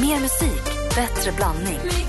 [0.00, 0.64] Mer musik,
[0.94, 1.78] bättre blandning.
[1.90, 2.06] Hej,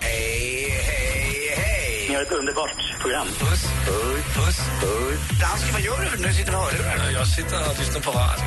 [0.00, 2.06] hej, hej!
[2.08, 3.26] Ni har ett underbart program.
[3.26, 5.40] Puss, puss, puss, puss.
[5.40, 6.22] Dansken, vad gör du?
[6.22, 7.10] Nu sitter du och hörlurar.
[7.10, 8.44] Jag sitter och lyssnar på radio.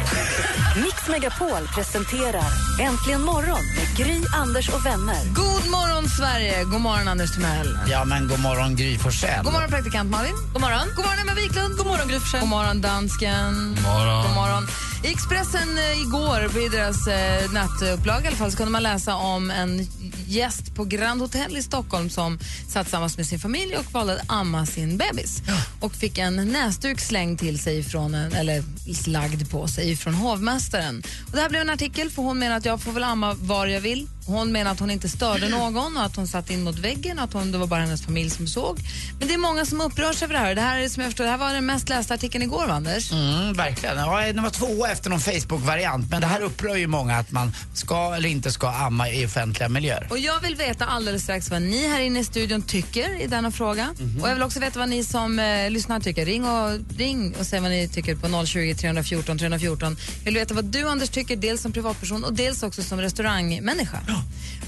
[0.84, 2.44] Mix Megapol presenterar
[2.82, 5.26] Äntligen morgon med Gry, Anders och vänner.
[5.34, 6.64] God morgon, Sverige!
[6.64, 7.80] God morgon, Anders Timell.
[7.88, 9.44] Ja, men god morgon Gry Forssell.
[9.44, 10.36] God morgon, praktikant Malin.
[10.54, 10.88] God morgon.
[10.96, 11.78] God morgon, Emma Wiklund.
[11.78, 13.76] God morgon, Gry God morgon, dansken.
[13.76, 14.24] God morgon.
[14.24, 14.68] God morgon.
[15.04, 19.16] I Expressen eh, igår, vid deras eh, nattupplaga i alla fall, så kunde man läsa
[19.16, 19.88] om en
[20.28, 24.22] gäst på Grand Hotel i Stockholm som satt tillsammans med sin familj och valde att
[24.28, 25.42] amma sin bebis.
[25.80, 28.64] Och fick en näsduk slängd till sig från en, eller
[29.08, 31.04] lagd på sig från hovmästaren.
[31.28, 33.68] Och det här blev en artikel för hon menar att jag får väl amma var
[33.68, 34.08] jag vill.
[34.26, 37.24] Hon menar att hon inte störde någon och att hon satt in mot väggen och
[37.24, 38.80] att hon, det var bara hennes familj som såg.
[39.20, 40.56] Men det är många som upprörs över det här.
[40.56, 42.74] Det här, är, som jag förstår, det här var den mest lästa artikeln igår, va,
[42.74, 43.12] Anders?
[43.12, 43.98] Mm, verkligen.
[43.98, 46.10] Ja, den var tvåa efter någon Facebook-variant.
[46.10, 49.70] Men det här upprör ju många att man ska eller inte ska amma i offentliga
[49.70, 50.08] miljöer.
[50.10, 53.52] Och jag vill veta alldeles strax vad ni här inne i studion tycker i denna
[53.52, 53.96] fråga.
[54.22, 56.26] Och jag vill också veta vad ni som eh, lyssnar tycker.
[56.26, 59.98] Ring och, ring och säg vad ni tycker på 020 314 314.
[60.18, 64.00] Jag vill veta vad du Anders tycker, dels som privatperson och dels också som restaurangmänniska.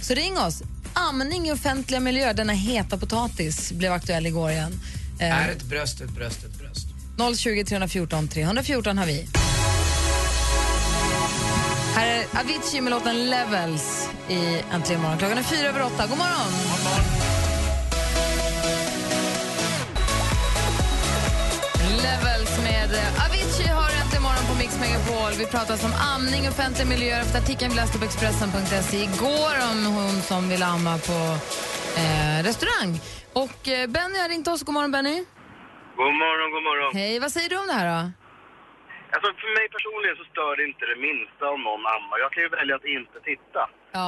[0.02, 0.62] Så ring oss.
[0.94, 4.80] Amning i offentliga miljöer, denna heta potatis, blev aktuell igår igen.
[5.20, 6.88] Eh, Är ett bröst ett bröst ett bröst?
[7.40, 9.28] 020 314 314 har vi.
[11.96, 15.18] Här är Avicii med låten Levels i Äntligen morgon.
[15.18, 16.08] Klockan är fyra över åtta.
[16.08, 16.52] God morgon!
[16.52, 17.23] Levels
[25.04, 25.32] Megapol.
[25.38, 29.80] Vi pratar om amning i offentliga miljöer efter artikeln vi läste på Expressen.se igår om
[29.98, 31.18] hon som vill amma på
[32.02, 32.92] eh, restaurang.
[33.44, 34.62] Och eh, Benny har ringt oss.
[34.68, 35.18] God morgon, Benny.
[36.02, 36.92] God morgon, god morgon.
[37.02, 38.02] Hej, vad säger du om det här då?
[39.16, 42.18] Alltså, för mig personligen så stör det inte det minsta om någon ammar.
[42.24, 43.62] Jag kan ju välja att inte titta.
[43.98, 44.08] Ja.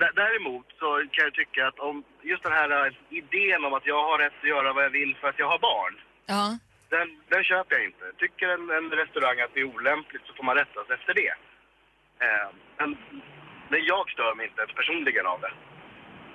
[0.00, 1.96] D- däremot så kan jag tycka att om
[2.30, 5.12] just den här eh, idén om att jag har rätt att göra vad jag vill
[5.20, 5.94] för att jag har barn.
[6.34, 6.44] Ja.
[6.88, 8.04] Den, den köper jag inte.
[8.18, 11.32] Tycker en, en restaurang att det är olämpligt så får man rätta sig efter det.
[12.24, 12.48] Eh,
[12.78, 12.96] men,
[13.70, 15.52] men jag stör mig inte ens personligen av det.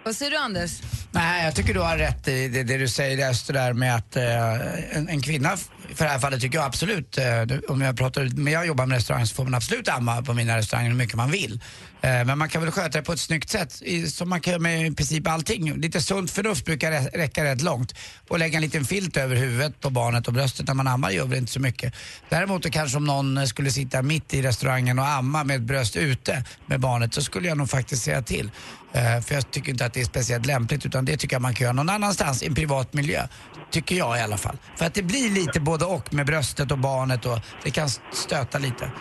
[0.04, 1.01] Vad säger du, Anders?
[1.14, 3.96] Nej, jag tycker du har rätt i det, det du säger just det där med
[3.96, 5.58] att eh, en, en kvinna,
[5.96, 7.24] för det här fallet tycker jag absolut, eh,
[7.68, 10.58] om jag pratar, men jag jobbar med restaurang så får man absolut amma på mina
[10.58, 11.62] restauranger hur mycket man vill.
[12.02, 14.52] Eh, men man kan väl sköta det på ett snyggt sätt, i, som man kan
[14.52, 15.74] göra med i princip allting.
[15.82, 17.96] Lite sunt förnuft brukar rä- räcka rätt långt.
[18.28, 21.26] Och lägga en liten filt över huvudet på barnet och bröstet när man ammar gör
[21.26, 21.94] väl inte så mycket.
[22.30, 25.96] Däremot kanske om någon eh, skulle sitta mitt i restaurangen och amma med ett bröst
[25.96, 28.52] ute med barnet så skulle jag nog faktiskt säga till.
[28.94, 31.54] Eh, för jag tycker inte att det är speciellt lämpligt utan det tycker jag man
[31.54, 33.28] kan göra någon annanstans i en privat miljö.
[33.72, 34.58] Tycker jag i alla fall.
[34.76, 38.58] För att det blir lite både och med bröstet och barnet och det kan stöta
[38.58, 38.92] lite.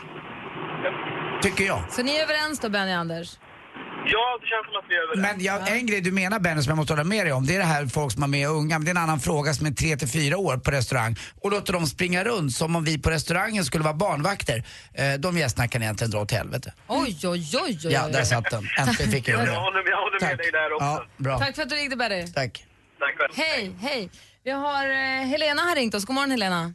[1.42, 1.82] Tycker jag.
[1.90, 3.38] Så ni är överens då, Benny och Anders?
[4.06, 5.38] Ja, det känns som att vi är överens.
[5.38, 7.54] Men jag, en grej du menar Benny som jag måste hålla med dig om, det
[7.54, 9.66] är det här folk som har med unga, men det är en annan fråga som
[9.66, 12.98] är 3 till 4 år på restaurang och låter dem springa runt som om vi
[12.98, 14.64] på restaurangen skulle vara barnvakter.
[14.94, 16.72] Eh, de gästerna kan egentligen dra åt helvete.
[16.88, 17.92] Oj, oj, oj, oj.
[17.92, 18.68] Ja, där satt den.
[18.78, 19.52] Äntligen fick jag jag, det.
[19.56, 20.38] håller, jag håller med Tack.
[20.38, 20.84] dig där också.
[20.86, 21.38] Ja, bra.
[21.38, 22.26] Tack för att du ringde, Benny.
[22.32, 22.64] Tack.
[22.98, 23.32] Tack själv.
[23.36, 24.10] Hej, hej.
[24.44, 26.04] Vi har eh, Helena har ringt oss.
[26.04, 26.72] God morgon, Helena.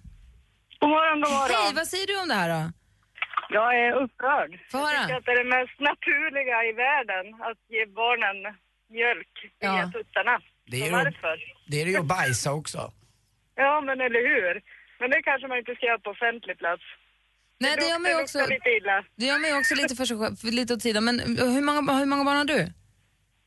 [0.79, 1.55] God morgon, god morgon.
[1.63, 2.71] Hej, vad säger du om det här då?
[3.49, 4.51] Jag är upprörd.
[4.71, 8.37] Jag tycker att det är det mest naturliga i världen att ge barnen
[8.89, 9.91] mjölk via Ja.
[9.93, 10.39] tuttarna.
[10.71, 11.11] Det är ju-?
[11.67, 12.91] Det är det ju att bajsa också.
[13.57, 14.61] Ja, men eller hur?
[14.99, 16.83] Men det kanske man inte ska göra på offentlig plats.
[17.59, 19.03] Nej, det gör mig också, lite illa.
[19.15, 21.03] det gör mig också lite för sig själv, för lite åt sidan.
[21.03, 22.67] Men eh, hur många, hur många barn har du?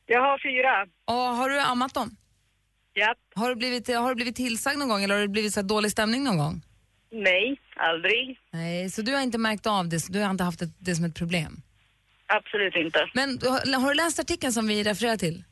[0.05, 0.87] Jag har fyra.
[1.05, 2.09] Och har du ammat dem?
[2.93, 3.15] Ja.
[3.35, 5.91] Har du blivit, har du blivit tillsagd någon gång eller har det blivit så dålig
[5.91, 6.61] stämning någon gång?
[7.11, 8.39] Nej, aldrig.
[8.53, 11.05] Nej, så du har inte märkt av det, så du har inte haft det, som
[11.05, 11.61] ett problem.
[12.27, 13.09] Absolut inte.
[13.13, 15.43] Men har, har du läst artikeln som vi refererar till?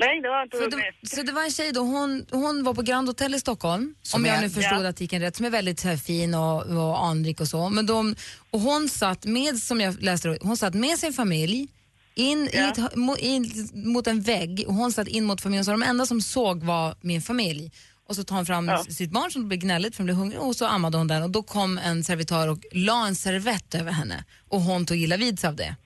[0.00, 0.94] Nej, det har jag inte hunnit.
[1.02, 3.94] det, så det var en tjej då, hon, hon var på Grand Hotel i Stockholm,
[4.02, 4.88] Som om jag är- nu förstod ja.
[4.88, 7.68] artikeln rätt, som är väldigt så här, fin och, och anrik och så.
[7.68, 8.14] Men de,
[8.50, 11.68] och hon satt med, som jag läste hon satt med sin familj
[12.14, 12.68] in, Ja.
[12.70, 16.06] ett, mo- in mot en vägg och hon satt in mot familjen så de enda
[16.06, 17.72] som såg var min familj.
[18.08, 18.78] Och så tar hon fram Ja.
[18.78, 21.30] sitt barn som blir gnälligt för hon blir hungrig och så ammade hon den och
[21.30, 25.38] då kom en servitör och la en servett över henne och hon tog illa vid
[25.38, 25.76] sig av det.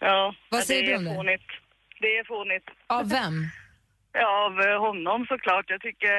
[0.00, 1.14] Ja, Vad säger det du om det?
[1.14, 1.50] Fånigt.
[2.00, 2.68] Det är fånigt.
[2.86, 3.36] Av vem?
[4.16, 5.64] Ja, av eh, honom såklart.
[5.68, 6.14] Jag tycker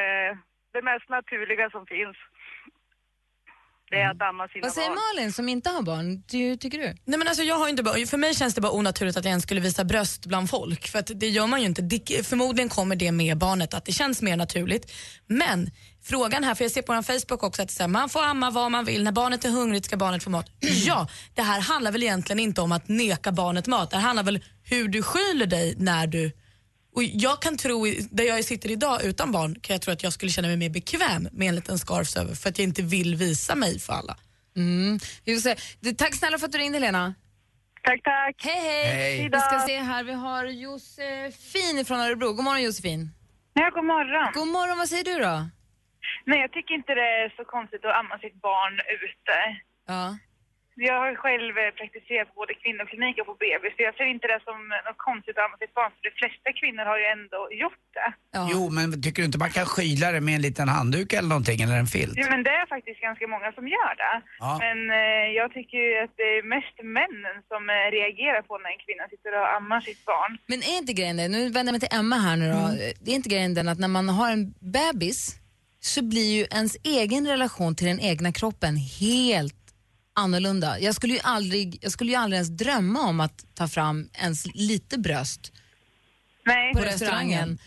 [0.73, 2.17] det mest naturliga som finns.
[3.89, 4.99] Det är att amma sina Vad säger barn.
[5.15, 6.23] Malin som inte har barn?
[6.27, 6.83] Du, tycker du?
[7.05, 9.29] Nej, men alltså, jag har inte bara, för mig känns det bara onaturligt att jag
[9.29, 10.87] ens skulle visa bröst bland folk.
[10.87, 11.81] För att det gör man ju inte.
[11.81, 14.91] Det, förmodligen kommer det med barnet, att det känns mer naturligt.
[15.27, 15.71] Men
[16.03, 18.71] frågan här, för jag ser på vår Facebook också att här, man får amma vad
[18.71, 19.03] man vill.
[19.03, 20.45] När barnet är hungrigt ska barnet få mat.
[20.85, 23.91] Ja, det här handlar väl egentligen inte om att neka barnet mat.
[23.91, 26.31] Det här handlar väl hur du skyller dig när du
[26.95, 30.13] och jag kan tro, där jag sitter idag utan barn, kan jag tro att jag
[30.13, 33.15] skulle känna mig mer bekväm med en liten scarf över för att jag inte vill
[33.15, 34.15] visa mig för alla.
[34.55, 34.99] Mm.
[35.97, 37.13] Tack snälla för att du ringde Lena.
[37.83, 38.35] Tack, tack.
[38.45, 38.85] Hej hej!
[38.85, 39.29] Hej.
[39.33, 42.33] Vi ska se här, vi har Josefin från Örebro.
[42.33, 43.11] God morgon Josefin.
[43.53, 44.31] Ja, god morgon.
[44.33, 45.49] God morgon, vad säger du då?
[46.25, 48.73] Nej, jag tycker inte det är så konstigt att amma sitt barn
[49.05, 49.37] ute.
[49.87, 50.17] Ja.
[50.75, 54.27] Jag har själv eh, praktiserat på både kvinnoklinik och på BB, så jag ser inte
[54.33, 54.57] det som
[54.87, 58.09] något konstigt att amma sitt barn, för de flesta kvinnor har ju ändå gjort det.
[58.37, 58.43] ja.
[58.53, 61.59] Jo, men tycker du inte man kan skyla det med en liten handduk eller någonting,
[61.63, 62.17] eller en filt?
[62.21, 64.15] Ja, men det är faktiskt ganska många som gör det.
[64.43, 64.51] Ja.
[64.63, 68.69] Men eh, jag tycker ju att det är mest männen som eh, reagerar på när
[68.75, 70.31] en kvinna sitter och ammar sitt barn.
[70.51, 72.63] Men är inte grejen det, nu vänder jag mig till Emma här nu då.
[73.03, 74.43] Det är inte grejen den att när man har en
[74.75, 75.19] bebis
[75.79, 79.64] så blir ju ens egen relation till den egna kroppen helt
[80.15, 80.79] annorlunda.
[80.79, 84.45] Jag skulle ju aldrig, jag skulle ju aldrig ens drömma om att ta fram ens
[84.53, 85.51] lite bröst
[86.47, 87.57] Nej, på restaurangen.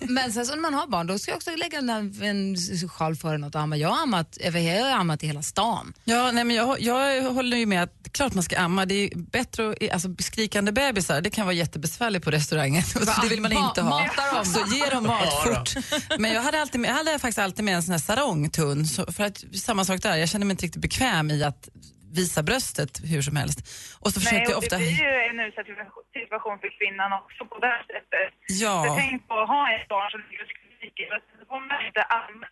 [0.00, 1.90] Men sen så när man har barn då ska jag också lägga en,
[2.22, 2.56] en
[2.88, 3.76] sjal för något att amma.
[3.76, 5.92] Jag har ammat, jag har ammat i hela stan.
[6.04, 8.86] Ja, nej, men jag, jag håller ju med att det är klart man ska amma.
[8.86, 12.82] Det är bättre att, alltså, skrikande bebisar, det kan vara jättebesvärligt på restaurangen.
[12.82, 14.00] Så det vill man Ma- inte ha.
[14.34, 14.44] dem.
[14.44, 15.74] Så ge dem mat fort.
[16.18, 18.86] Men jag hade, alltid med, jag hade faktiskt alltid med en sån här sarong tunn.
[18.86, 21.68] Så för att, samma sak där, jag kände mig inte riktigt bekväm i att
[22.12, 23.58] visa bröstet hur som helst.
[24.00, 24.78] Och så försökte Nej, jag och ofta...
[24.78, 25.66] det blir ju en utsatt
[26.12, 28.30] situation för kvinnan också på det här sättet.
[28.62, 28.84] Ja.
[28.86, 31.06] Så tänk på att ha ett barn som ligger och skriker,
[31.48, 32.46] får man inte amma.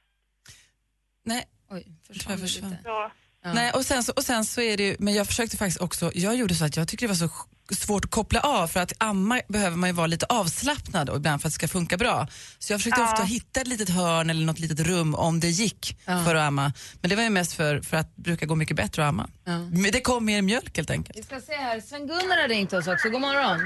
[1.23, 2.71] Nej, Oj, jag tror jag försvann.
[2.71, 2.83] lite.
[2.83, 3.11] Så,
[3.53, 6.11] Nej, och sen, så, och sen så är det ju, men jag försökte faktiskt också,
[6.15, 7.29] jag gjorde så att jag tyckte det var så
[7.75, 11.41] svårt att koppla av för att amma behöver man ju vara lite avslappnad och ibland
[11.43, 12.27] för att det ska funka bra.
[12.59, 13.13] Så jag försökte Ja.
[13.13, 16.25] ofta hitta ett litet hörn eller något litet rum om det gick Ja.
[16.25, 16.73] för att amma.
[17.01, 19.29] Men det var ju mest för, för att det brukar gå mycket bättre att amma.
[19.45, 19.59] Ja.
[19.59, 21.19] Men det kom mer mjölk helt enkelt.
[21.19, 23.09] Vi ska se här, Sven-Gunnar har ringt oss också.
[23.09, 23.59] God morgon.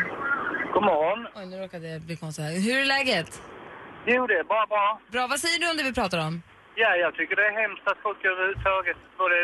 [0.74, 1.26] God morgon.
[1.36, 2.52] Oj, nu råkade det bli konstigt här.
[2.52, 3.40] Hur är läget?
[4.06, 5.00] Jo, det är bara bra.
[5.12, 6.42] Bra, vad säger du om det vi pratar om?
[6.82, 9.36] Ja, jag tycker det är hemskt att folk överhuvudtaget, både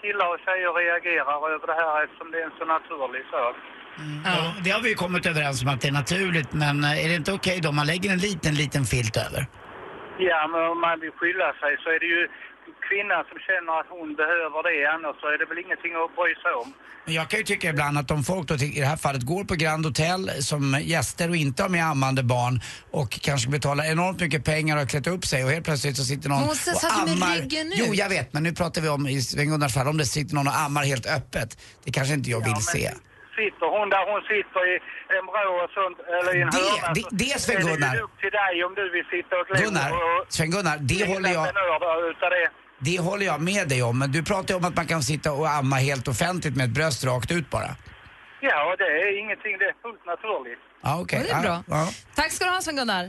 [0.00, 3.56] killar och tjejer reagerar över det här eftersom det är en så naturlig sak.
[4.30, 7.08] Ja, det har vi ju kommit överens om att det är naturligt, men eh, är
[7.10, 9.40] det inte okej då om man lägger en liten, liten filt över?
[10.28, 12.22] Ja, men om man vill skylla sig så är det ju
[12.88, 16.32] kvinnan som känner att hon behöver det, annars så är det väl ingenting att bry
[16.44, 16.68] sig om.
[17.04, 19.44] Men jag kan ju tycka ibland att om folk då i det här fallet går
[19.44, 24.20] på Grand Hotel som gäster och inte har med ammande barn och kanske betalar enormt
[24.20, 27.12] mycket pengar och har klätt upp sig och helt plötsligt så sitter någon satt och
[27.12, 27.36] ammar.
[27.36, 27.74] ryggen ut.
[27.82, 30.48] Jo, jag vet, men nu pratar vi om i Sven-Gunnars fall, om det sitter någon
[30.48, 31.50] och ammar helt öppet.
[31.84, 32.90] Det kanske inte jag vill men se.
[33.42, 34.74] Sitter hon där hon sitter i
[35.18, 37.90] en vrå och sånt, eller i en Det- hörna, det- det, är Sven-Gunnar.
[37.90, 39.90] det ju upp till dig om du vill sitta och Gunnar.
[40.36, 41.44] Sven-Gunnar, det håller jag...
[42.10, 42.48] Utav det.
[42.78, 45.32] Det håller jag med dig om, men du pratar ju om att man kan sitta
[45.32, 47.70] och amma helt offentligt med ett bröst rakt ut bara.
[48.40, 50.58] Ja, det är ingenting, det är fullt naturligt.
[50.82, 51.18] Ja, okej.
[51.28, 51.56] Ja, det är bra.
[51.68, 51.86] Ja, ja.
[52.18, 53.04] Tack ska du ha Sven-Gunnar.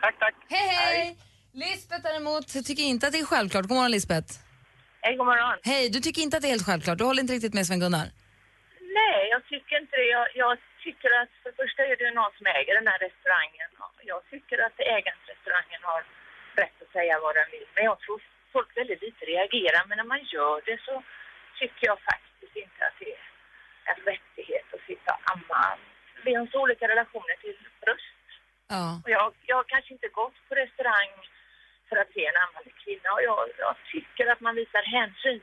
[0.00, 0.34] Tack, tack.
[0.54, 1.16] Hej, hej!
[1.64, 3.64] Lisbeth däremot tycker inte att det är självklart.
[3.70, 4.30] God morgon Lisbeth.
[5.04, 5.56] hej, god morgon.
[5.70, 6.98] Hej, du tycker inte att det är helt självklart.
[6.98, 8.06] Du håller inte riktigt med Sven-Gunnar.
[9.00, 10.08] Nej, jag tycker inte det.
[10.18, 10.52] Jag, jag
[10.84, 13.68] tycker att för det första är det ju någon som äger den här restaurangen.
[14.12, 16.00] Jag tycker att ägaren till restaurangen har
[16.62, 17.68] rätt att säga vad den vill.
[17.76, 18.18] Men jag tror
[18.52, 19.82] folk väldigt lite reagerar.
[19.88, 20.94] Men när man gör det så
[21.58, 23.22] tycker jag faktiskt inte att det är
[23.90, 25.78] en rättighet att sitta och amma.
[26.24, 28.26] Vi har så olika relationer till bröst.
[28.68, 29.00] Ja.
[29.04, 31.12] Och jag, jag har kanske inte gått på restaurang
[31.88, 33.08] för att se en ammande kvinna.
[33.16, 35.40] Och jag, jag tycker att man visar hänsyn.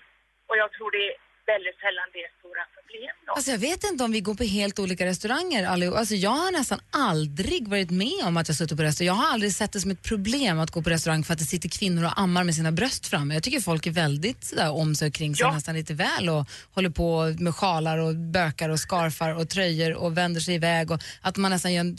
[0.48, 1.16] Och jag tror det är
[1.54, 3.14] väldigt sällan det är stora problem.
[3.26, 3.32] Då.
[3.34, 5.96] Alltså jag vet inte om vi går på helt olika restauranger allihop.
[5.98, 6.80] Alltså jag har nästan
[7.10, 9.08] aldrig varit med om att jag suttit på restaurang.
[9.08, 11.46] Jag har aldrig sett det som ett problem att gå på restaurang för att det
[11.46, 13.34] sitter kvinnor och ammar med sina bröst framme.
[13.34, 15.54] Jag tycker folk är väldigt sådär om sig och kring sig Ja.
[15.54, 16.44] nästan lite väl och
[16.76, 21.00] håller på med sjalar och bökar och skarfar och tröjor och vänder sig iväg och
[21.22, 21.98] att man nästan gör en,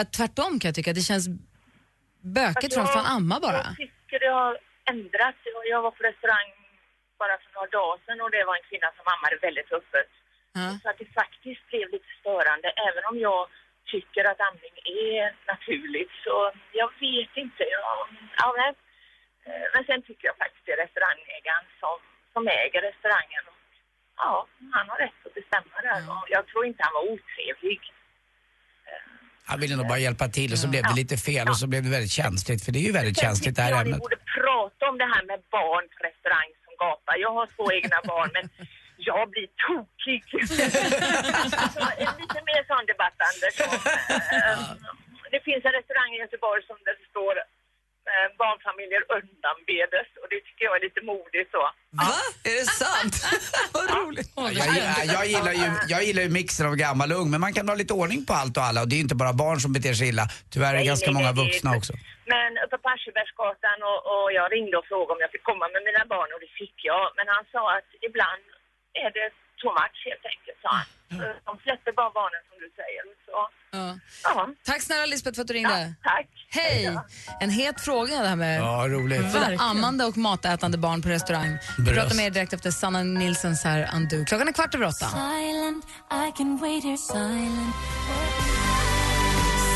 [0.00, 1.28] att tvärtom kan jag tycka det känns
[2.22, 3.52] bökigt från fan amma bara.
[3.56, 4.58] Jag tycker det har
[4.92, 5.38] ändrats.
[5.70, 6.48] Jag var på restaurang
[7.22, 10.10] bara för några dagar sedan och det var en kvinna som ammade väldigt öppet.
[10.58, 10.66] Ja.
[10.82, 12.68] Så att det faktiskt blev lite störande.
[12.88, 13.42] Även om jag
[13.92, 15.22] tycker att amning är
[15.52, 16.36] naturligt så
[16.80, 17.62] jag vet inte.
[17.76, 17.98] Jag,
[18.42, 18.48] ja.
[19.48, 21.96] Eh, Men sen tycker jag faktiskt det är restaurangägaren som,
[22.34, 23.42] som äger restaurangen.
[23.50, 23.60] Och,
[24.22, 24.34] ja,
[24.74, 26.00] han har rätt att bestämma där.
[26.14, 27.80] Och jag tror inte han var otrevlig.
[29.50, 31.82] Han ville nog bara hjälpa till och så blev det lite fel och så blev
[31.86, 33.96] det väldigt känsligt, för det är ju väldigt känsligt det här ämnet.
[33.96, 36.50] vi borde prata om det här med barn på restaurang
[36.84, 37.10] pappa.
[37.24, 38.46] Jag har två egna barn, men
[39.10, 40.20] jag blir tokig.
[40.30, 43.56] så en lite mer sån debatt, Anders.
[43.66, 43.74] om,
[44.36, 44.58] eh,
[45.34, 47.34] Det finns en restaurang i Göteborg som det står
[48.10, 51.62] eh, barnfamiljer undanbedes och det tycker jag är lite modigt så.
[52.02, 52.10] Va?
[52.48, 53.14] Är det sant?
[53.76, 54.30] Vad roligt.
[54.36, 57.52] Jag, jag, jag, gillar ju, jag gillar ju mixen av gammal och ung, men man
[57.56, 58.80] kan ha lite ordning på allt och alla.
[58.82, 60.28] Och det är inte bara barn som beter sig illa.
[60.50, 61.92] Tyvärr är det ganska många vuxna också.
[62.32, 65.82] Men uppe på Aschebergsgatan och, och jag ringde och frågade om jag fick komma med
[65.88, 67.04] mina barn och det fick jag.
[67.18, 68.44] Men han sa att ibland
[69.04, 69.28] är det
[69.60, 70.88] too much helt enkelt, sa han.
[71.48, 73.02] De släpper bara barnen som du säger.
[73.26, 73.38] Så,
[73.70, 73.98] Ja.
[74.24, 75.94] ja, Tack snälla Lisbeth för att du ringde.
[76.02, 76.26] tack.
[76.50, 76.98] Hej!
[77.40, 79.32] En het fråga det här med Ja, roligt.
[79.32, 81.58] både ammande och matätande barn på restaurang.
[81.78, 81.98] Vi Bröst.
[82.00, 84.24] pratar mer direkt efter Sanna Nilssons här Undo.
[84.24, 85.06] Klockan är kvart över åtta.
[85.08, 85.84] Silent,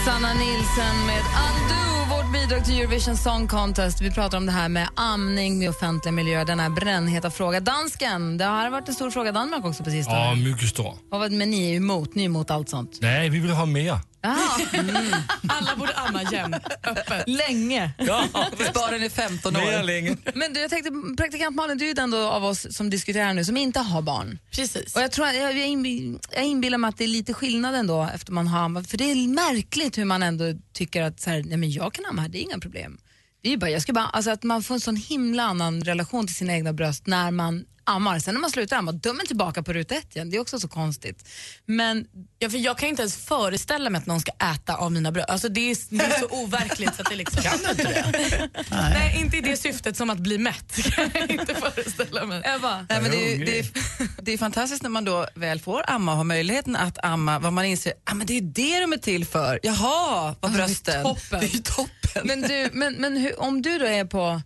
[0.04, 4.00] Sanna Nilsson med Undo, vårt bidrag till Eurovision Song Contest.
[4.00, 7.60] Vi pratar om det här med amning i offentliga miljöer, den här brännheta fråga.
[7.60, 10.18] Dansken, det har varit en stor fråga i Danmark också sistone.
[10.18, 10.94] Ja, mycket stor.
[11.10, 12.14] Vad med ni är emot?
[12.14, 12.98] Ni är emot allt sånt?
[13.00, 13.98] Nej, vi vill ha mer.
[14.22, 14.60] Jaha,
[15.48, 17.24] Alla borde amma jämt, öppet.
[17.28, 17.90] länge.
[17.98, 18.24] Ja,
[18.70, 19.82] Sparen i 15 mer år.
[19.82, 20.16] länge.
[20.34, 23.44] Men du, jag tänkte, praktikant Malin, du är den då av oss som diskuterar nu
[23.44, 24.38] som inte har barn.
[24.50, 24.96] Precis.
[24.96, 28.08] Och jag, tror, jag, jag, inbill, jag inbillar mig att det är lite skillnad ändå
[28.14, 28.86] efter man har ammat.
[28.90, 32.04] För det är märkligt hur man ändå tycker att så här, nej men jag kan
[32.06, 32.98] amma här, det är inga problem.
[33.42, 36.26] Det är bara, jag ska bara, alltså att man får en sån himla annan relation
[36.26, 38.18] till sina egna bröst när man ammar.
[38.18, 40.30] Sen när man slutar amma, då är man tillbaka på ruta ett igen.
[40.30, 41.28] Det är också så konstigt.
[41.66, 42.06] Men
[42.42, 45.30] Ja, för jag kan inte ens föreställa mig att någon ska äta av mina bröst.
[45.30, 47.42] Alltså, det, är, det är så overkligt så att det liksom...
[47.42, 48.50] Kan du inte det?
[48.70, 50.94] Nej, inte i det syftet som att bli mätt.
[50.94, 52.42] kan jag inte föreställa mig.
[52.62, 53.66] bara, Nej, men det, är, det, är,
[54.22, 57.52] det är fantastiskt när man då väl får amma och har möjligheten att amma, vad
[57.52, 59.60] man inser, ah, men det är det de är till för.
[59.62, 61.02] Jaha, vad det är brösten.
[61.02, 61.40] toppen.
[61.40, 62.22] Det är toppen.
[62.26, 64.42] men du, men, men hur, om du då är på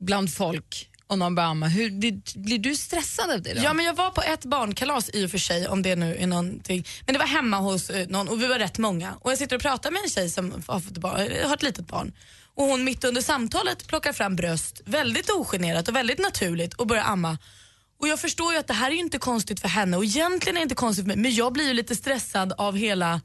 [0.00, 3.60] bland folk och någon börjar amma, hur, blir, blir du stressad av det då?
[3.62, 6.26] Ja, men jag var på ett barnkalas i och för sig, om det nu är
[6.26, 6.86] någonting.
[7.06, 9.14] Men det var hemma hos eh, någon och vi var rätt många.
[9.20, 11.62] Och jag sitter och pratar med en tjej som har, fått barn, eh, har ett
[11.62, 12.12] litet barn.
[12.54, 17.04] Och hon mitt under samtalet plockar fram bröst, väldigt ogenerat och väldigt naturligt och börjar
[17.04, 17.38] amma.
[18.00, 20.60] Och jag förstår ju att det här är inte konstigt för henne och egentligen är
[20.60, 23.20] det inte konstigt för mig, men jag blir ju lite stressad av hela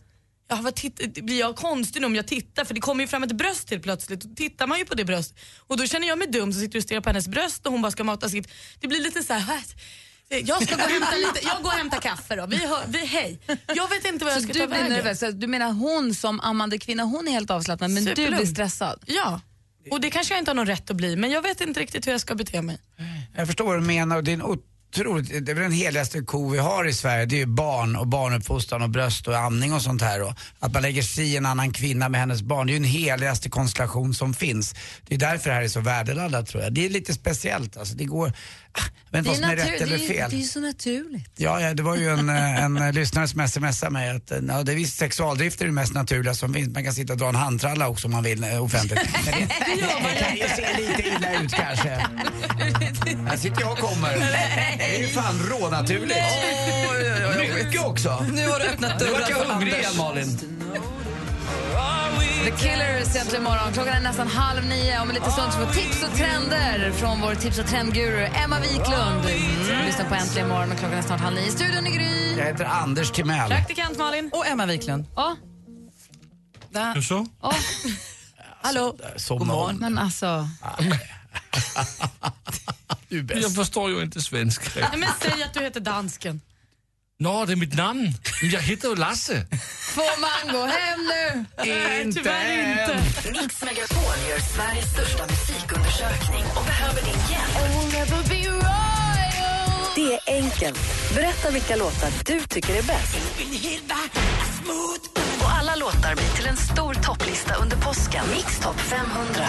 [0.49, 2.65] Ja, vad titt- blir jag konstig nu om jag tittar?
[2.65, 4.21] För det kommer ju fram ett bröst helt plötsligt.
[4.21, 5.35] Då tittar man ju på det bröst.
[5.59, 7.81] Och då känner jag mig dum som sitter och stirrar på hennes bröst och hon
[7.81, 8.47] bara ska mata sitt.
[8.79, 9.61] Det blir lite så här.
[10.29, 12.45] Jag ska gå och hämta, lite, jag går och hämta kaffe då.
[12.45, 13.39] Vi, hör, vi, hej.
[13.75, 14.93] Jag vet inte vad jag Så ska du ta blir vägen.
[14.93, 15.19] nervös?
[15.19, 18.37] Så Du menar hon som ammande kvinna, hon är helt avslappnad men du Superlugn.
[18.37, 19.03] blir stressad?
[19.07, 19.41] Ja.
[19.91, 22.07] Och det kanske jag inte har någon rätt att bli, men jag vet inte riktigt
[22.07, 22.77] hur jag ska bete mig.
[23.35, 24.41] Jag förstår vad du menar och det är en
[24.89, 27.25] otroligt, det är väl den heligaste ko vi har i Sverige.
[27.25, 30.21] Det är ju barn och barnuppfostran och bröst och amning och sånt här.
[30.21, 32.79] Och att man lägger sig i en annan kvinna med hennes barn, det är ju
[32.79, 34.75] den heligaste konstellation som finns.
[35.07, 36.73] Det är därför det här är så värdeladdat tror jag.
[36.73, 37.95] Det är lite speciellt alltså.
[37.95, 38.33] Det går,
[39.11, 40.29] jag vet inte vad som är rätt eller det, är, fel.
[40.31, 41.31] det är så naturligt.
[41.35, 42.29] Ja, ja, det var ju en,
[42.63, 45.71] en eh, lyssnare som smsade mig att eh, ja, det är visst sexualdrift är det
[45.71, 46.73] mest naturliga som finns.
[46.73, 48.99] Man kan sitta och dra en handtralla också om man vill eh, offentligt.
[49.25, 51.89] Men det, det kan ju se lite illa ut kanske.
[53.27, 54.13] Här sitter jag och kommer.
[54.77, 56.19] Det är ju fan rånaturligt.
[57.63, 58.25] Mycket också.
[58.33, 59.85] Nu har du öppnat Nu dörrar vart jag för hungrig Anders.
[59.85, 60.56] igen Malin.
[62.47, 63.73] The Killers egentligen imorgon.
[63.73, 65.01] Klockan är nästan halv nio.
[65.01, 68.59] Om en liten stund så får tips och trender från vår tips och trendguru Emma
[68.59, 69.25] Wiklund.
[69.25, 69.85] Mm.
[69.85, 71.51] Lyssna på Äntligen morgon och klockan är snart halv nio.
[71.51, 72.37] Studion i Gry.
[72.37, 73.49] Jag heter Anders Timell.
[73.49, 74.29] Praktikant Malin.
[74.33, 75.05] Och Emma Wiklund.
[75.15, 75.35] Ja,
[76.69, 76.95] Där.
[76.95, 77.27] Nu så?
[77.41, 77.53] ja,
[78.61, 78.95] Hallå.
[79.29, 79.77] God morgon.
[79.79, 80.49] men alltså.
[83.09, 83.41] Du är bäst.
[83.41, 84.89] Jag förstår ju inte svenska.
[84.97, 86.41] Men säg att du heter dansken.
[87.19, 88.13] Nå, det är mitt namn.
[88.41, 89.45] Men jag heter ju Lasse.
[89.95, 91.45] Får man gå hem nu?
[91.57, 93.03] Nej, tyvärr inte.
[93.31, 97.53] Mix Megapol gör Sveriges största musikundersökning och behöver din hjälp.
[99.95, 100.79] Det är enkelt.
[101.15, 103.17] Berätta vilka låtar du tycker är bäst.
[105.39, 108.25] Och alla låtar blir till en stor topplista under påsken.
[108.35, 109.45] Mix topp 500.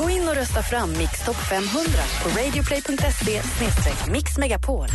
[0.00, 1.90] Gå in och rösta fram Mix topp 500
[2.22, 3.42] på radioplay.se
[4.12, 4.86] mixmegapol.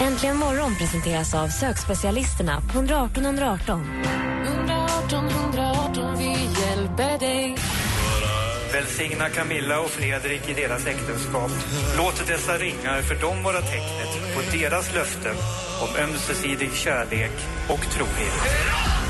[0.00, 4.02] Äntligen morgon presenteras av sökspecialisterna på 118 118.
[4.46, 7.56] 118 118, vi hjälper dig.
[8.72, 11.50] Välsigna Camilla och Fredrik i deras äktenskap.
[11.96, 15.36] Låt dessa ringar för dem vara tecknet på deras löften
[15.82, 17.32] om ömsesidig kärlek
[17.68, 19.01] och trohet.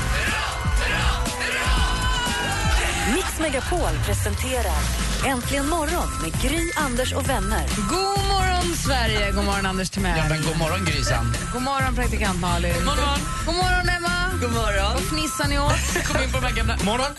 [3.33, 4.77] Mix Megapol presenterar
[5.25, 7.67] Äntligen morgon med Gry, Anders och vänner.
[7.89, 9.31] God morgon, Sverige!
[9.31, 10.17] God morgon, Anders Timell.
[10.17, 11.33] Ja, men god morgon Grysan.
[11.53, 12.73] God morgon, praktikant Malin.
[12.73, 14.31] God morgon, god morgon Emma.
[14.41, 14.93] God morgon.
[14.93, 16.05] Vad fnissar ni åt?
[16.07, 16.77] Kom in på de här gamla...
[16.83, 17.11] Morgon.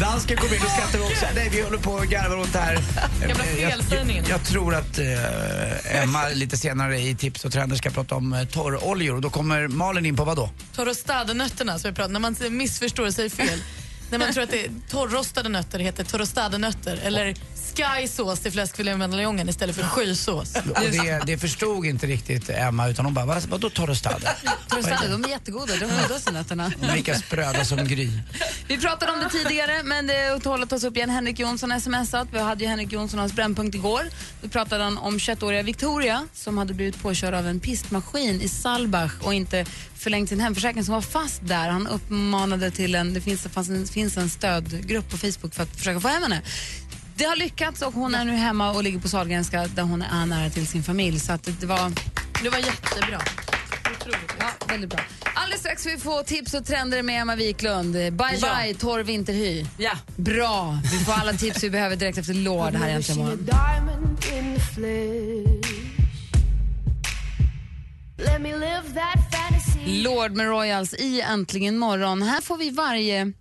[0.00, 1.26] Dansken kom in och skrattade också.
[1.34, 2.78] Nej, vi håller på och garvar åt det här.
[3.28, 8.14] Jag, jag, jag tror att eh, Emma lite senare i Tips och trender ska prata
[8.14, 9.14] om eh, torroljor.
[9.14, 10.50] Och då kommer Malin in på vad då?
[10.74, 13.58] Torrostadenötterna som pratade när man missförstår och säger fel.
[14.12, 17.34] när man tror att det är torrrostade nötter heter torrostadenötter eller
[17.74, 20.56] skysås till fläskfilémedaljongen istället för skysås.
[20.56, 24.28] Och det, det förstod inte riktigt Emma utan hon bara, vad, vadå torrostade?
[24.68, 25.72] Torrostade, de är jättegoda.
[25.76, 26.72] De godaste nötterna.
[26.80, 28.08] De är lika spröda som Gry.
[28.68, 31.10] Vi pratade om det tidigare, men det tål att tas upp igen.
[31.10, 32.28] Henrik Jonsson har smsat.
[32.32, 34.02] Vi hade ju Henrik Jonsson och hans brännpunkt igår.
[34.42, 39.12] Då pratade han om 21-åriga Victoria som hade blivit påkörd av en pistmaskin i Salbach
[39.22, 39.66] och inte
[40.02, 41.68] förlängt sin hemförsäkring som var fast där.
[41.68, 46.00] Han uppmanade till en, det finns, det finns en stödgrupp på Facebook för att försöka
[46.00, 46.42] få hem henne.
[47.16, 50.26] Det har lyckats och hon är nu hemma och ligger på Sahlgrenska där hon är
[50.26, 51.20] nära till sin familj.
[51.20, 51.92] Så att det var...
[52.42, 53.20] Det var jättebra.
[54.38, 55.00] Ja, väldigt bra.
[55.34, 57.92] Alldeles strax vi få tips och trender med Emma Wiklund.
[57.92, 58.58] Bye Ja.
[58.62, 59.66] bye torr vinterhy.
[59.76, 59.92] Ja.
[60.16, 60.78] Bra.
[60.92, 63.48] Vi får alla tips vi behöver direkt efter Lord här egentligen imorgon.
[69.86, 72.22] Lord med Royals i Äntligen morgon.
[72.22, 73.32] Här får vi varje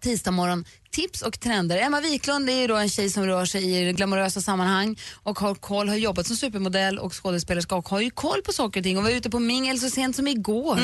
[0.00, 0.64] tisdag morgon
[0.98, 1.78] tips och trender.
[1.78, 5.54] Emma Wiklund är ju då en tjej som rör sig i glamorösa sammanhang och har
[5.54, 8.98] koll, har jobbat som supermodell och skådespelerska och har ju koll på saker och ting
[8.98, 10.78] och var ute på mingel så sent som igår.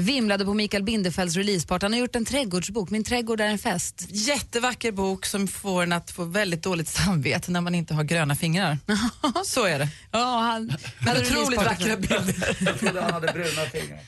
[0.00, 1.84] Vimlade på Mikael Bindefelds releaseparty.
[1.84, 4.06] Han har gjort en trädgårdsbok, Min trädgård är en fest.
[4.08, 8.36] Jättevacker bok som får en att få väldigt dåligt samvete när man inte har gröna
[8.36, 8.78] fingrar.
[9.44, 9.88] Så är det.
[10.12, 12.56] Ja, han hade Otroligt vackra bilder.
[12.60, 14.00] Jag trodde han hade bruna fingrar.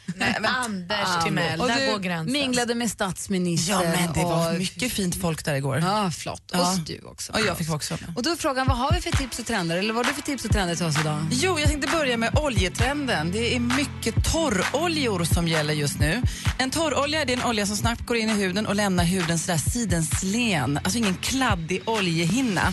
[0.45, 2.33] Anders Timell, där går gränsen.
[2.33, 3.83] minglade med statsministern.
[3.85, 5.79] Ja, men det var mycket fint folk där igår.
[5.79, 6.43] Ja, flott.
[6.53, 6.73] Ja.
[6.73, 7.33] Och du också.
[7.33, 8.17] Och jag fick också med.
[8.17, 9.77] Och då är frågan, vad har vi för tips och trender?
[9.77, 11.27] Eller vad har du för tips och trender till oss idag?
[11.31, 13.31] Jo, jag tänkte börja med oljetrenden.
[13.33, 16.23] Det är mycket torroljor som gäller just nu.
[16.59, 19.59] En torrolja är en olja som snabbt går in i huden och lämnar huden sådär
[19.59, 20.77] sidenslen.
[20.77, 22.73] Alltså ingen kladdig oljehinna.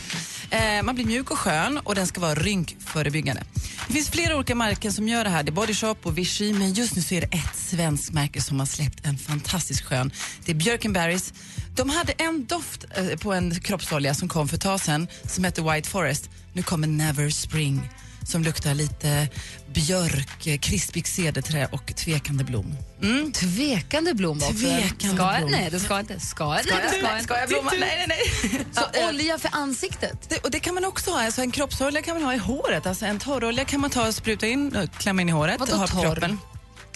[0.50, 3.44] Eh, man blir mjuk och skön och den ska vara rynkförebyggande.
[3.88, 5.44] Det finns flera olika märken som gör det här.
[5.44, 8.42] Det är Body Shop och Vichy, men just nu så är det ett svenskt märke
[8.42, 10.12] som har släppt en fantastiskt skön.
[10.46, 11.34] Det är Björkenberries.
[11.76, 15.44] De hade en doft eh, på en kroppsolja som kom för ett tag sedan som
[15.44, 16.30] hette White Forest.
[16.54, 17.90] Nu kommer Never Spring
[18.26, 19.28] som luktar lite
[19.74, 22.76] björk, krispigt cederträ och tvekande blom.
[23.02, 23.32] Mm.
[23.32, 24.54] Tvekande blom också.
[24.54, 25.38] Tvekande ska jag?
[25.38, 25.52] blom.
[25.52, 26.20] Nej, det ska jag inte.
[26.20, 26.66] Ska jag?
[26.66, 26.90] Ska jag?
[26.92, 27.72] ska jag Ska jag blomma?
[27.80, 28.66] Nej, nej, nej.
[28.72, 30.30] Så Ja, olja för ansiktet?
[30.30, 31.26] det, och det kan man också ha.
[31.26, 32.86] Alltså en kroppsolja kan man ha i håret.
[32.86, 35.72] Alltså en torrolja kan man ta och spruta in och klämma in i håret Vadå
[35.74, 36.04] och ha på torr?
[36.04, 36.40] kroppen.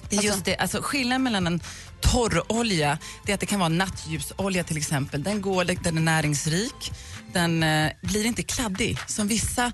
[0.09, 0.55] Är just det.
[0.57, 1.61] Alltså skillnaden mellan en
[2.01, 5.23] torrolja det är att det kan vara nattljusolja till exempel.
[5.23, 6.91] Den, går, den är näringsrik,
[7.33, 8.97] den eh, blir inte kladdig.
[9.07, 9.71] Som vissa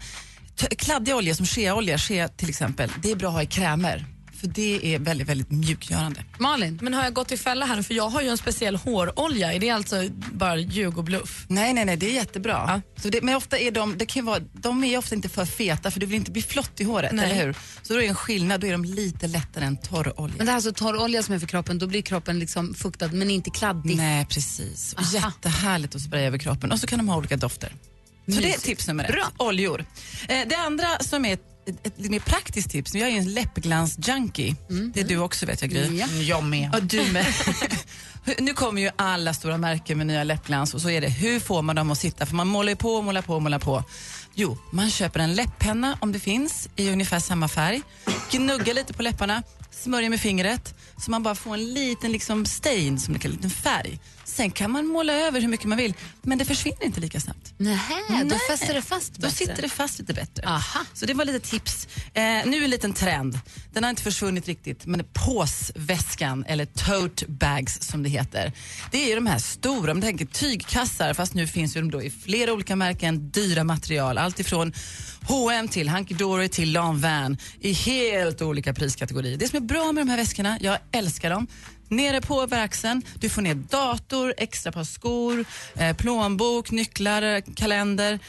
[0.77, 4.05] kladdiga oljor, som sheaolja, shea till exempel, det är bra att ha i krämer.
[4.35, 6.23] För det är väldigt, väldigt mjukgörande.
[6.39, 6.79] Malin?
[6.81, 7.81] Men har jag gått i fälla här?
[7.81, 9.53] För jag har ju en speciell hårolja.
[9.53, 11.45] Är det alltså bara ljug och bluff?
[11.47, 12.81] Nej, nej, nej, det är jättebra.
[13.01, 15.91] Så det, men ofta är de, det kan vara, de är ofta inte för feta
[15.91, 17.25] för du vill inte bli flott i håret, Nej.
[17.31, 17.55] eller hur?
[17.81, 20.35] Så då är det en skillnad, då är de lite lättare än torrolja.
[20.37, 23.29] Men det är alltså torrolja som är för kroppen, då blir kroppen liksom fuktad men
[23.29, 23.97] inte kladdig.
[23.97, 24.95] Nej, precis.
[24.97, 25.07] Aha.
[25.13, 26.71] Jättehärligt att spraya över kroppen.
[26.71, 27.73] Och så kan de ha olika dofter.
[28.27, 29.11] Så det är tips nummer ett.
[29.11, 29.31] Bra.
[29.37, 29.85] Oljor.
[30.27, 33.29] Eh, det andra som är ett, ett, lite mer praktiskt tips, jag är ju en
[33.29, 34.55] läppglans-junkie.
[34.93, 35.85] Det är du också vet jag Gry.
[35.85, 35.97] Mm.
[35.97, 36.07] Ja.
[36.07, 36.69] Jag med.
[36.73, 37.25] Ja, du med.
[38.39, 41.61] nu kommer ju alla stora märken med nya läppglans och så är det, hur får
[41.61, 42.25] man dem att sitta?
[42.25, 43.83] För man målar ju på, målar på, målar på.
[44.33, 47.81] Jo, man köper en läpppenna om det finns i ungefär samma färg.
[48.31, 52.99] Gnuggar lite på läpparna, smörjer med fingret så man bara får en liten liksom stain,
[52.99, 53.99] som det kallas, en liten färg.
[54.35, 57.53] Sen kan man måla över hur mycket man vill, men det försvinner inte lika snabbt.
[57.57, 58.39] Nähä, då Nej.
[58.49, 59.35] fäster det fast Då bättre.
[59.35, 60.43] sitter det fast lite bättre.
[60.47, 60.85] Aha.
[60.93, 61.87] Så det var lite tips.
[62.13, 63.39] Eh, nu en liten trend.
[63.73, 68.51] Den har inte försvunnit riktigt, men påsväskan eller tote bags som det heter.
[68.91, 72.01] Det är ju de här stora, man tänker tygkassar, fast nu finns ju de då
[72.03, 74.17] i flera olika märken, dyra material.
[74.17, 74.73] Allt ifrån
[75.21, 79.37] H&M till Hunky Dory till Lanvin i helt olika priskategorier.
[79.37, 81.47] Det som är bra med de här väskorna, jag älskar dem,
[81.89, 85.45] Nere på över axeln, du får ner dator, extra par skor,
[85.75, 88.19] eh, plånbok, nycklar, kalender.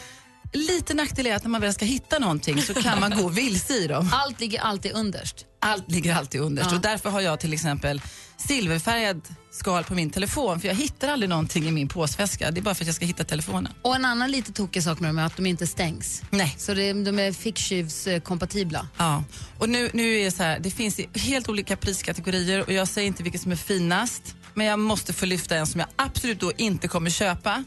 [0.52, 3.74] Lite nackdel är att när man väl ska hitta någonting så kan man gå vilse
[3.74, 4.10] i dem.
[4.12, 5.46] Allt ligger alltid underst.
[5.66, 6.76] Allt ligger alltid underst Ja.
[6.76, 8.02] och därför har jag till exempel
[8.36, 12.50] silverfärgad skal på min telefon för jag hittar aldrig någonting i min påsväska.
[12.50, 13.72] Det är bara för att jag ska hitta telefonen.
[13.82, 16.22] Och en annan lite tokig sak med dem är att de inte stängs.
[16.30, 16.54] Nej.
[16.58, 18.88] Så det, de är ficktjuvskompatibla.
[18.96, 19.24] Ja,
[19.58, 23.06] och nu, nu är det så här, det finns helt olika priskategorier och jag säger
[23.06, 26.52] inte vilket som är finast, men jag måste få lyfta en som jag absolut då
[26.56, 27.64] inte kommer köpa.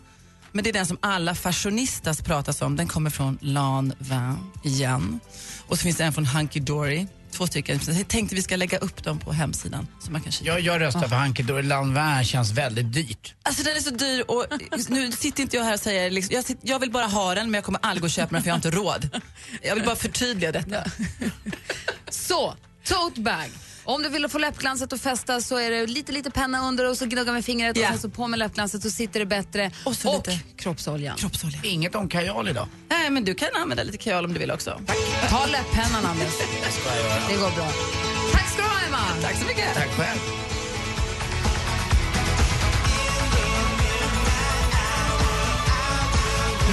[0.52, 2.76] Men det är den som alla fashionistas pratas om.
[2.76, 5.20] Den kommer från Lanvin igen.
[5.68, 7.08] Och så finns det en från Hunky Dory.
[7.40, 7.80] Två stycken.
[7.80, 9.88] Så jag tänkte vi ska lägga upp dem på hemsidan.
[10.00, 10.46] Så man kan kika.
[10.52, 11.08] Jag, jag röstar Ja.
[11.10, 13.34] för Hanke Dorland Värn känns väldigt dyrt.
[13.44, 14.46] Alltså den är så dyr och
[14.90, 17.46] nu sitter inte jag här och säger, liksom, jag, sitter, jag vill bara ha den
[17.46, 19.22] men jag kommer aldrig att köpa den för jag har inte råd.
[19.62, 20.84] Jag vill bara förtydliga detta.
[22.10, 23.50] Så, tote bag.
[23.90, 26.98] Om du vill få läppglanset att fästa så är det lite, lite penna under och
[26.98, 27.90] så gnuggar med fingret och Ja.
[27.90, 29.72] sen så på med läppglanset så sitter det bättre.
[29.86, 31.18] Och så lite- kroppsoljan.
[31.18, 31.60] Kroppsolja.
[31.64, 32.68] Inget om kajal idag.
[32.90, 34.82] Nej men du kan använda lite kajal om du vill också.
[34.88, 34.98] Tack.
[35.30, 36.34] Ta läpppennan Anders.
[37.30, 37.68] Det går bra.
[38.32, 39.22] Tack ska du ha Emma.
[39.22, 39.74] Tack så mycket.
[39.76, 40.20] Tack själv.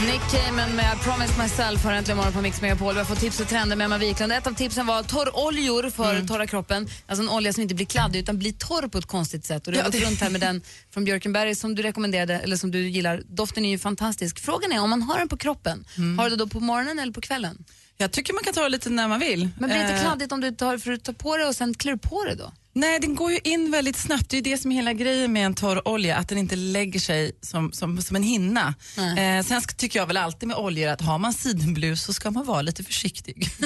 [0.06, 2.92] Nick Cayman med I Promised Myself har äntligen morgon på Mix Megapol.
[2.94, 4.32] Vi har fått tips och trender med Emma Wiklund.
[4.32, 6.26] Ett av tipsen var torroljor för Mm.
[6.28, 6.88] torra kroppen.
[7.06, 9.66] Alltså en olja som inte blir kladdig utan blir torr på ett konstigt sätt.
[9.66, 12.34] Och du har Ja, gått det- runt här med den från Björkenberg som du rekommenderade,
[12.38, 13.22] eller som du gillar.
[13.28, 14.38] Doften är ju fantastisk.
[14.40, 16.18] Frågan är om man har den på kroppen, Mm.
[16.18, 17.64] har du det då på morgonen eller på kvällen?
[17.96, 19.48] Jag tycker man kan ta det lite när man vill.
[19.58, 21.56] Men blir det inte Eh, kladdigt om du tar, för du tar på det och
[21.56, 22.52] sen klär på det då?
[22.76, 24.28] Nej, den går ju in väldigt snabbt.
[24.28, 27.00] Det är det som är hela grejen med en torr olja, att den inte lägger
[27.00, 28.74] sig som, som, som en hinna.
[28.96, 32.30] Eh, sen ska, tycker jag väl alltid med oljor att har man sidenblus så ska
[32.30, 33.48] man vara lite försiktig.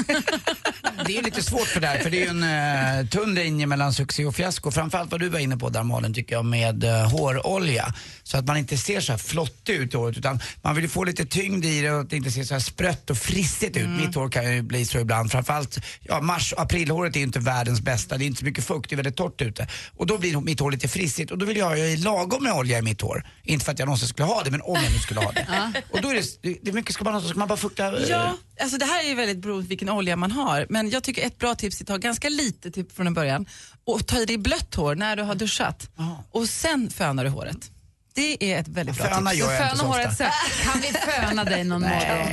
[1.07, 3.67] Det är lite svårt för det här, för det är ju en uh, tunn linje
[3.67, 4.71] mellan succé och fiasko.
[4.71, 7.95] Framförallt vad du var inne på där Malin, tycker jag, med uh, hårolja.
[8.23, 10.89] Så att man inte ser så här flottig ut i håret, utan man vill ju
[10.89, 13.77] få lite tyngd i det och att det inte ser så här sprött och frissigt
[13.77, 13.89] ut.
[13.89, 15.33] Mitt hår kan ju bli så ibland.
[15.33, 18.19] Framförallt, ja mars och aprilhåret är ju inte världens bästa.
[18.19, 19.67] Det är inte så mycket fukt, väldigt torrt ute.
[19.97, 22.79] Och då blir mitt hår lite frissigt och då vill jag ha lagom med olja
[22.79, 23.27] i mitt hår.
[23.43, 25.47] Inte för att jag någonsin skulle ha det, men om jag nu skulle ha det.
[25.91, 27.57] Och då är det, det, det är mycket, ska man ha så ska man bara
[27.57, 30.67] fukta eh, Ja, alltså det här är ju väldigt beroende på vilken olja man har.
[30.69, 33.47] Men jag tycker ett bra tips är att ta ganska lite typ från början
[33.85, 35.91] och ta i dig blött hår när du har duschat.
[36.31, 37.71] Och sen fönar du håret.
[38.15, 39.41] Det är ett väldigt bra Föna tips.
[39.41, 40.31] gör jag Föna håret sen.
[40.65, 42.33] Kan vi föna dig någon morgon?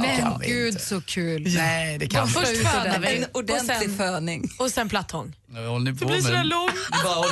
[0.00, 0.84] Men gud inte.
[0.86, 1.42] så kul.
[1.56, 4.50] Nej, det kan vi Först fönar vi En ordentlig och sen, föning.
[4.58, 5.36] och sen plattång.
[5.84, 6.72] Det blir sådär långt.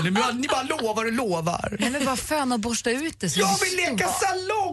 [0.04, 1.76] Ni bara, ni, bara, lovar och lovar.
[1.80, 3.30] Nej men bara föna och borsta ut det.
[3.30, 4.72] så Jag vill leka salong!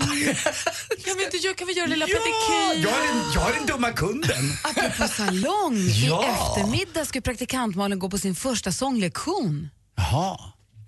[1.06, 2.90] Kan vi, inte, göra- kan vi göra lilla Ja, pedikyr?
[2.90, 4.52] jag är, den, jag är den dumma kunden.
[4.64, 6.26] Apropå salong, Ja.
[6.26, 9.70] i eftermiddag ska praktikant Malin gå på sin första sånglektion.
[9.98, 10.38] Jaha.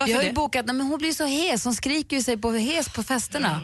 [0.05, 0.33] Vi har ju det?
[0.33, 3.61] bokat, nej, men hon blir så hes, hon skriker ju sig på hes på festerna.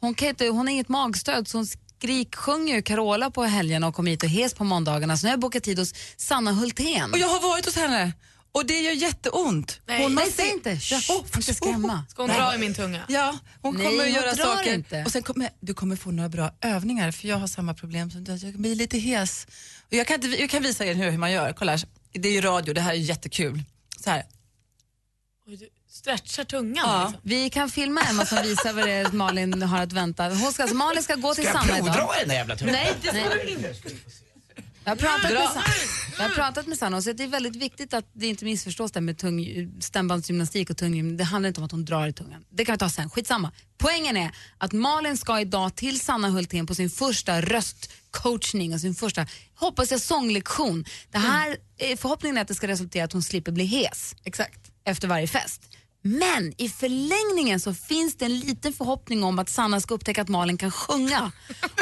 [0.00, 3.86] Hon, kan inte, hon har inget magstöd så hon skrik, sjunger ju Carola på helgerna
[3.86, 5.16] och kommer hit och hes på måndagarna.
[5.16, 7.12] Så nu har jag bokat tid hos Sanna Hultén.
[7.12, 8.12] Och jag har varit hos henne
[8.54, 9.80] och det gör jätteont.
[9.86, 10.70] Nej, Hon Nej, säg inte.
[10.90, 12.04] Ja, Ja, inte skrämma.
[12.08, 13.04] Ska hon dra i min tunga?
[13.08, 14.74] Ja, hon Nej, kommer att göra saker.
[14.74, 15.02] inte.
[15.06, 18.24] Och sen kommer, du kommer få några bra övningar för jag har samma problem som
[18.24, 18.36] du.
[18.36, 19.46] Jag blir lite hes.
[19.86, 21.52] Och jag, kan inte, jag kan visa er hur, hur man gör.
[21.52, 21.82] Kolla här.
[22.12, 23.62] Det är ju radio, det här är jättekul.
[24.00, 24.24] Så här.
[25.46, 27.04] Oj, du Stretchar tungan Ja.
[27.04, 27.20] liksom.
[27.22, 30.28] Vi kan filma Emma som visar vad det är Malin har att vänta.
[30.28, 31.94] Hon ska, alltså Malin ska gå till Ska jag Sanna idag.
[31.94, 32.72] provdra den där jävla tungan?
[32.72, 33.74] Nej, det ska du inte.
[34.84, 35.64] Jag har, pratat med Sanna,
[36.18, 38.44] jag har pratat med Sanna och så att det är väldigt viktigt att det inte
[38.44, 39.46] missförstås där med tung,
[39.80, 42.44] stämbandsgymnastik och tung Det handlar inte om att hon drar i tungan.
[42.50, 43.52] Det kan vi ta sen, skitsamma.
[43.78, 48.94] Poängen är att Malin ska idag till Sanna Hultén på sin första röstcoachning och sin
[48.94, 50.84] första, hoppas jag, sånglektion.
[51.10, 54.14] Det här, är förhoppningen är att det ska resultera i att hon slipper bli hes
[54.24, 55.62] Exakt efter varje fest.
[56.06, 60.28] Men i förlängningen så finns det en liten förhoppning om att Sanna ska upptäcka att
[60.28, 61.32] Malin kan sjunga.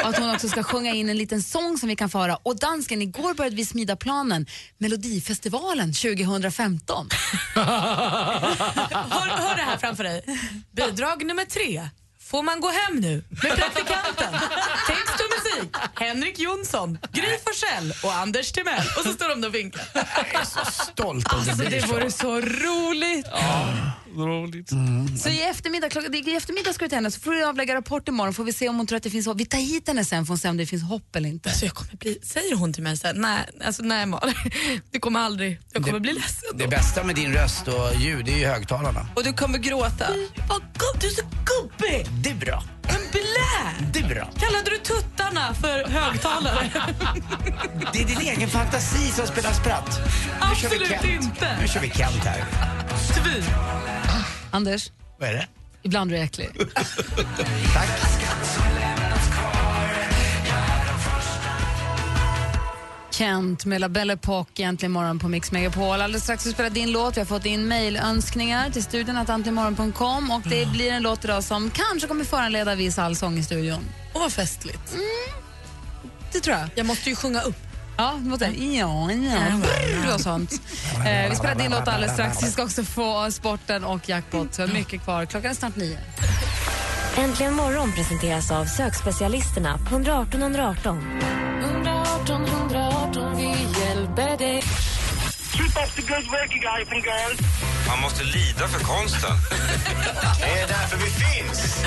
[0.01, 2.35] Och att hon också ska sjunga in en liten sång som vi kan föra.
[2.35, 4.45] Och dansken, igår började vi smida planen.
[4.77, 7.07] Melodifestivalen 2015.
[7.55, 7.63] Hör,
[9.27, 10.25] hör det här framför dig.
[10.71, 11.89] Bidrag nummer tre.
[12.19, 14.33] Får man gå hem nu med praktikanten?
[14.87, 15.02] Tänk
[15.95, 18.87] Henrik Jonsson, Gry Forssell och Anders Timell.
[18.97, 19.81] Och så står de där och vinkar.
[20.71, 21.93] Stolt om det Alltså blir det så.
[21.93, 23.25] vore så roligt.
[24.17, 24.69] Roligt.
[25.21, 28.07] Så i eftermiddag, klockan, i eftermiddag ska vi till henne så får du avlägga rapport
[28.07, 29.37] imorgon får vi se om hon tror att det finns hopp.
[29.39, 31.49] Vi tar hit henne sen för att se om det finns hopp eller inte.
[31.49, 34.35] Alltså jag kommer bli, säger hon till mig så här, nej, alltså nej Malin,
[34.91, 36.69] det kommer aldrig, jag kommer bli ledsen Det då.
[36.69, 39.07] bästa med din röst och ljud det är ju högtalarna.
[39.15, 40.07] Och du kommer gråta.
[40.49, 42.07] Vad gubb, du är så gubbig!
[42.23, 42.63] Det är bra.
[43.13, 43.87] Blä!
[43.93, 44.29] Det är bra.
[44.39, 46.71] Kallade du tuttarna för högtalare?
[47.93, 49.99] Det är din egen fantasi som spelar spratt.
[50.49, 51.23] Nu kör vi Absolut Kent.
[51.23, 51.57] inte.
[51.61, 52.43] Nu kör vi Kent här.
[53.13, 53.43] Tvi.
[54.51, 55.47] Anders, Vad är det?
[55.83, 56.49] ibland är du äcklig.
[57.73, 57.89] Tack.
[63.13, 66.01] Kent med La Belle Époque äntligen morgon på Mix Megapol.
[66.01, 67.17] Alldeles strax ska vi spela din låt.
[67.17, 71.43] Vi har fått in mejlönskningar till studion att antligenmorgon.com och det blir en låt idag
[71.43, 73.85] som kanske kommer föranleda viss allsång i studion.
[74.13, 74.97] Åh vad festligt.
[76.31, 76.69] Det tror jag.
[76.75, 77.55] Jag måste ju sjunga upp.
[77.97, 80.61] Ja, det måste ja, ja, brr och sånt.
[81.05, 82.43] Eh, vi spelar din låt alldeles strax.
[82.43, 84.53] Vi ska också få sporten och jackpot.
[84.53, 85.25] Så mycket kvar.
[85.25, 85.97] Klockan är snart nio.
[87.17, 91.19] Äntligen morgon presenteras av sökspecialisterna på 118 118.
[92.03, 94.63] 118 118, vi hjälper dig.
[95.83, 97.39] up the good work guys and girls.
[97.87, 99.35] Man måste lida för konsten.
[100.39, 101.83] Det är därför vi finns.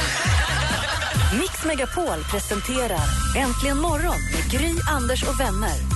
[1.40, 5.95] Mix Megapol presenterar Äntligen morgon med Gry, Anders och vänner.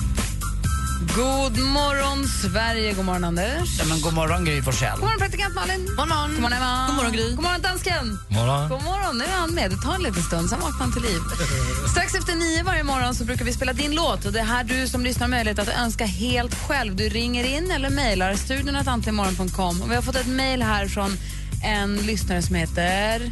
[1.07, 2.93] God morgon, Sverige.
[2.93, 3.79] God morgon, Anders.
[3.79, 4.91] Ja, men god morgon Gry Forssell.
[4.91, 5.85] God morgon, praktikant Malin.
[5.85, 6.31] God morgon.
[6.31, 6.87] God morgon, Emma.
[6.87, 7.29] God morgon, Gry.
[7.35, 8.19] God morgon, dansken.
[8.29, 8.69] Morgon.
[8.69, 9.17] God morgon.
[9.17, 9.71] Nu är han med.
[9.71, 11.19] Det tar en liten stund, sen vaknar han till liv.
[11.91, 14.25] Strax efter nio varje morgon så brukar vi spela din låt.
[14.25, 16.95] Och Det är här du som lyssnar har möjlighet att önska helt själv.
[16.95, 19.81] Du ringer in eller mejlar studion att antligenmorgon.com.
[19.81, 21.17] Och Vi har fått ett mejl här från
[21.63, 23.31] en lyssnare som heter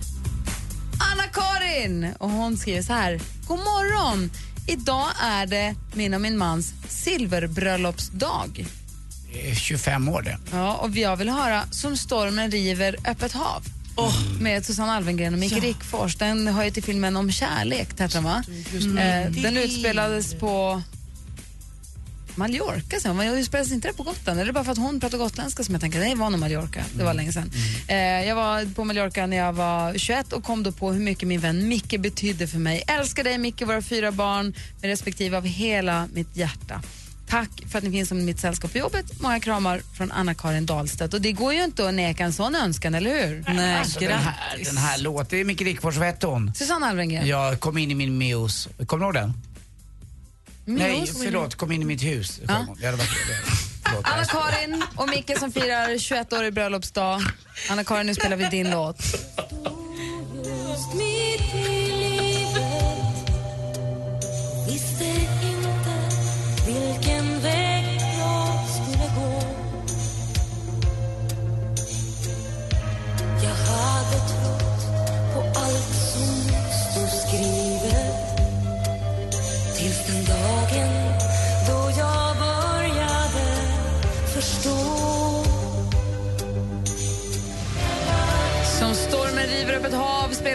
[1.11, 2.13] Anna-Karin.
[2.19, 3.19] Och Hon skriver så här.
[3.47, 4.31] God morgon.
[4.69, 8.65] Idag är det min och min mans silverbröllopsdag.
[9.33, 10.37] Det är 25 år det.
[10.51, 13.63] Ja, och jag vill höra Som stormen river öppet hav.
[14.39, 15.59] Med Susanne Alvengren och Micke Ja.
[15.59, 16.15] Rickfors.
[16.15, 18.43] Den hör ju till filmen om kärlek, heter den va?
[19.01, 20.81] Eh, den utspelades på
[22.39, 23.15] Mallorca sen.
[23.17, 24.39] Men utspelades inte det på Gotland?
[24.39, 25.99] Eller är det bara för att hon pratar gotländska som jag tänker?
[25.99, 26.83] Nej, det var nog Mallorca.
[26.93, 27.51] Det var länge sedan.
[27.87, 31.27] Eh, jag var på Mallorca när jag var 21 och kom då på hur mycket
[31.27, 32.83] min vän Micke betydde för mig.
[32.87, 36.81] Älskar dig Micke, våra fyra barn med respektive av hela mitt hjärta.
[37.29, 39.21] Tack för att ni finns som mitt sällskap på jobbet.
[39.21, 41.13] Många kramar från Anna-Karin Dahlstedt.
[41.13, 43.43] Och det går ju inte att neka en sån önskan, eller hur?
[43.55, 46.51] Nej, Alltså, den, här, den här låten, det är Micke Rickfors, vad hette hon?
[46.55, 47.27] Susanne Alvengren.
[47.27, 48.69] Jag kom in i min muse.
[48.85, 49.33] Kommer du ihåg den?
[50.77, 52.39] Nej, förlåt, kom in i mitt hus.
[52.47, 52.65] Ja.
[53.83, 54.05] Förlåt.
[54.05, 57.21] Anna-Karin och Micke som firar 21 år i bröllopsdag.
[57.69, 58.97] Anna-Karin, nu spelar vi din låt.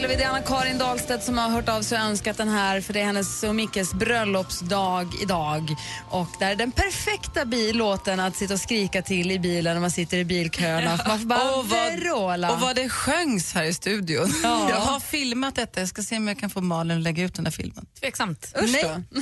[0.05, 2.81] Spelar vi det är Anna-Karin Dahlstedt som har hört av sig och önskat den här
[2.81, 5.75] för det är hennes och Mickes bröllopsdag idag.
[6.11, 9.90] Och det är den perfekta billåten att sitta och skrika till i bilen när man
[9.90, 10.99] sitter i bilköerna.
[11.09, 12.53] Man får bara Och vad- vråla.
[12.53, 14.35] Och vad det sjöngs här i studion.
[14.43, 14.67] Ja.
[14.71, 15.81] Jag har filmat detta.
[15.81, 17.87] Jag ska se om jag kan få Malin att lägga ut den här filmen.
[18.01, 18.55] Tveksamt.
[18.62, 18.83] Usch Nej.
[18.83, 19.21] då.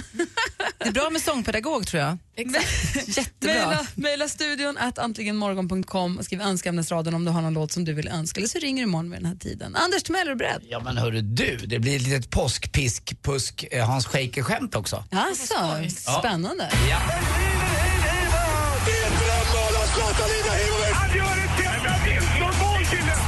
[0.78, 2.18] Det är bra med sångpedagog tror jag.
[3.06, 3.66] Jättebra.
[3.66, 7.92] Maila, maila studion att antligenmorgon.com och skriv önskeämnesraden om du har någon låt som du
[7.92, 8.38] vill önska.
[8.40, 9.76] Eller så ringer du imorgon vid den här tiden.
[9.76, 10.62] Anders Timell, är du beredd?
[10.72, 15.04] Ja men hörru du, det blir ett litet påskpisk-pusk eh, Hans Scheike-skämt också.
[15.10, 15.54] Alltså,
[16.18, 16.70] spännande.
[16.90, 16.98] Ja.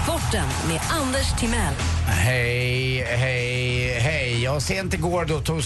[0.02, 1.74] Sporten med Anders Timell.
[2.06, 4.42] Hej, hej, hej.
[4.42, 5.62] Ja, sent igår då tog,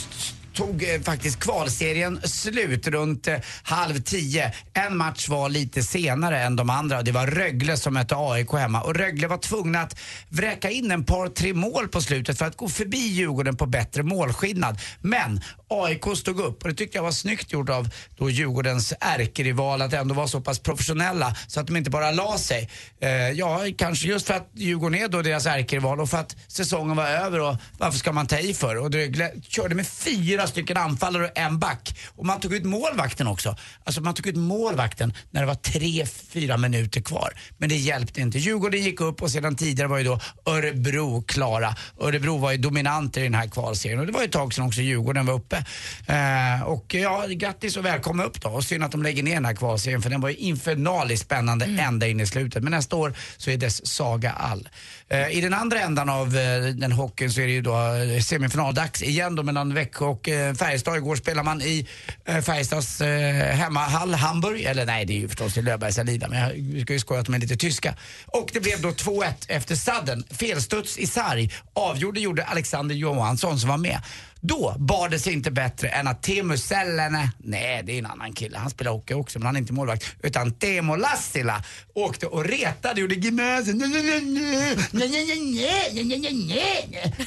[0.59, 4.53] tog eh, faktiskt kvalserien slut runt eh, halv tio.
[4.75, 7.03] En match var lite senare än de andra.
[7.03, 11.05] Det var Rögle som mötte AIK hemma och Rögle var tvungna att vräka in en
[11.05, 14.79] par, tre mål på slutet för att gå förbi Djurgården på bättre målskillnad.
[15.01, 19.83] Men AIK stod upp och det tyckte jag var snyggt gjort av då Djurgårdens ärkerival
[19.83, 22.71] att ändå vara så pass professionella så att de inte bara la sig.
[23.01, 26.97] Eh, ja, kanske just för att Djurgården är då deras ärkerival och för att säsongen
[26.97, 28.77] var över och varför ska man ta i för?
[28.77, 31.99] Och Rögle körde med fyra stycken anfallare och en back.
[32.17, 33.57] Och man tog ut målvakten också.
[33.85, 37.33] Alltså man tog ut målvakten när det var tre, fyra minuter kvar.
[37.59, 38.39] Men det hjälpte inte.
[38.39, 41.75] Djurgården gick upp och sedan tidigare var ju då Örebro klara.
[42.01, 44.67] Örebro var ju dominanter i den här kvalserien och det var ju ett tag sedan
[44.67, 45.65] också Djurgården var uppe.
[46.07, 48.49] Eh, och ja, grattis och välkomna upp då.
[48.49, 51.65] Och synd att de lägger ner den här kvalserien för den var ju infernaliskt spännande
[51.65, 52.63] ända in i slutet.
[52.63, 54.69] Men nästa år så är dess saga all.
[55.09, 58.21] Eh, I den andra ändan av eh, den hockeyn så är det ju då eh,
[58.21, 60.97] semifinaldags igen då mellan Växjö och eh, Färjestad.
[60.97, 61.87] Igår spelade man i
[62.25, 64.63] eh, Färjestads eh, hemmahall Hamburg.
[64.63, 67.21] Eller nej, det är ju förstås i Löfbergs Alida, men jag vi ska ju skoja
[67.21, 67.95] att de är lite tyska.
[68.27, 70.25] Och det blev då 2-1 efter sadden.
[70.31, 71.51] Felstuds i sarg.
[71.73, 74.01] Avgjorde gjorde Alexander Johansson som var med.
[74.41, 77.31] Då bar det sig inte bättre än att Teemu Sellene...
[77.39, 80.17] nej det är en annan kille, han spelar hockey också men han är inte målvakt,
[80.23, 81.63] utan Teemu Lassila
[81.95, 83.79] åkte och retade, gjorde grimasen.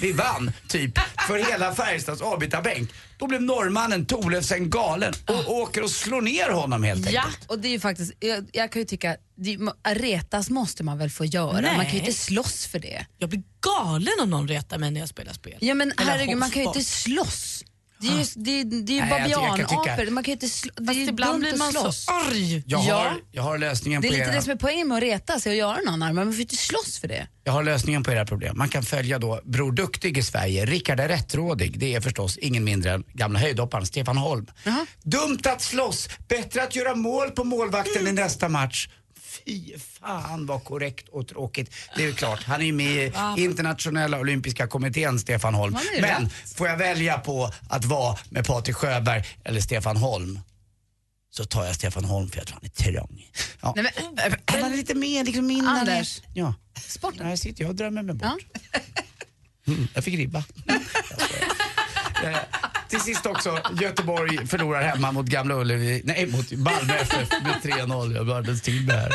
[0.02, 2.90] Vi vann, typ, för hela Färjestads avbytarbänk.
[3.22, 7.50] Då blev norrmannen Thorlefsen galen och åker och slår ner honom helt Ja, enkelt.
[7.50, 9.58] och det är ju faktiskt, jag, jag kan ju tycka, det,
[9.96, 11.78] retas måste man väl få göra, Nej.
[11.78, 13.06] man kan ju inte slåss för det.
[13.18, 15.58] Jag blir galen om någon retar mig när jag spelar spel.
[15.60, 17.64] Ja men Eller herregud, man kan ju inte slåss.
[18.02, 20.12] Det är ju, det är, det är ju Nej, jag tycker- jag kan babianapor.
[20.12, 22.06] Man kan ju inte slå, det är ju ibland dumt blir att man så slåss.
[22.08, 22.64] arg.
[22.66, 22.94] Jag, Ja.
[22.96, 24.36] har, jag har lösningen Det är på lite era...
[24.36, 26.16] det som är poängen med att reta sig och göra någon arm.
[26.16, 27.28] Man får ju inte slåss för det.
[27.44, 28.58] Jag har lösningen på era problem.
[28.58, 30.66] Man kan följa då Bror Duktig i Sverige.
[30.66, 31.80] Rickard är rättrådig.
[31.80, 34.48] Det är förstås ingen mindre än gamla höjdhopparen Stefan Holm.
[35.04, 38.90] Dumt att slåss, bättre att göra mål på målvakten i nästa match.
[39.46, 41.76] Fy fan vad korrekt och tråkigt.
[41.96, 43.36] Det är ju klart, han är ju med i Ja.
[43.38, 45.78] internationella olympiska kommittén, Stefan Holm.
[46.02, 50.40] Men får jag välja på att vara med Patrik Sjöberg eller Stefan Holm
[51.34, 53.30] så tar jag Stefan Holm för jag tror han är trång.
[53.62, 53.74] Ja.
[53.76, 55.68] Nej, men, Han är lite mer liksom min...
[55.68, 56.22] Anders.
[56.34, 56.54] Ja.
[56.88, 57.26] Sporten.
[57.26, 58.46] Här sitter jag och drömmer mig bort.
[59.68, 60.44] Mm, jag fick ribba.
[62.92, 68.16] Till sist också, Göteborg förlorar hemma mot Gamla Ullevi, nej mot Malmö FF med 3-0.
[68.16, 69.12] Jag blir till med här.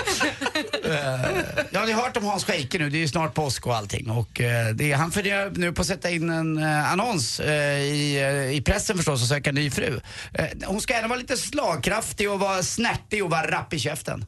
[0.85, 1.31] Eh,
[1.71, 4.11] Ja, ni har hört om Hans Scheike nu, det är ju snart påsk och allting.
[4.11, 8.19] Och eh, det är, han funderar nu på att sätta in en eh, annons i,
[8.53, 10.01] i pressen förstås och söka ny fru.
[10.67, 14.27] Hon ska gärna vara lite slagkraftig och vara snärtig och vara rapp i käften.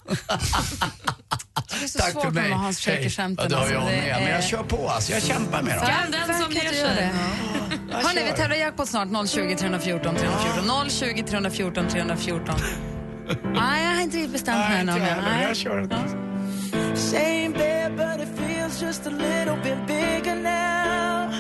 [1.68, 2.48] Det är så Tack svårt för mig.
[2.48, 2.80] med Hans.
[2.80, 3.37] Scheike-skämten.
[3.42, 3.74] Ja, det har alltså.
[3.74, 4.22] jag med.
[4.24, 5.12] Men jag kör på alltså.
[5.12, 5.87] Jag kämpar med dem.
[5.87, 6.82] Skam den som inte sig.
[6.82, 7.77] det.
[7.90, 9.29] Hörni, vi tävlar jackpot snart.
[9.29, 10.90] 020 314 314.
[10.90, 12.55] 020 314 314.
[13.55, 14.87] Nej, jag har inte riktigt bestämt mig än.
[14.87, 15.44] nej.
[15.48, 15.96] Jag kör inte.
[16.94, 21.31] Same bed, but it feels just a little bit bigger now.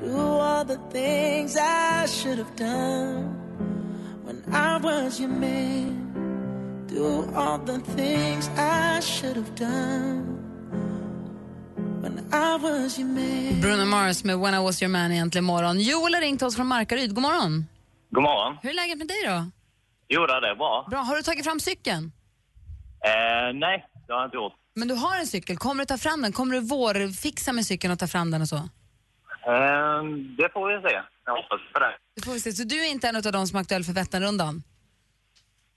[0.00, 3.34] Do all the things I should have done
[4.24, 5.98] when I was your man.
[6.88, 10.41] Do all the things I should have done
[13.60, 15.80] Bruno Mars med When I was your man egentligen morgon.
[15.80, 17.14] Joel har ringt oss från Markaryd.
[17.14, 17.66] God morgon.
[18.10, 18.58] God morgon.
[18.62, 19.50] Hur är läget med dig då?
[20.08, 20.86] Jo, det är bra.
[20.90, 20.98] Bra.
[21.00, 22.12] Har du tagit fram cykeln?
[23.04, 24.52] Eh, nej, det har jag inte gjort.
[24.74, 25.56] Men du har en cykel.
[25.56, 26.32] Kommer du ta fram den?
[26.32, 28.56] Kommer du vårfixa med cykeln och ta fram den och så?
[28.56, 28.62] Eh,
[30.38, 30.94] det får vi se.
[31.26, 31.92] Jag hoppas på det.
[32.16, 32.52] Det får vi se.
[32.52, 34.62] Så du är inte en av de som är aktuell för Vätternrundan?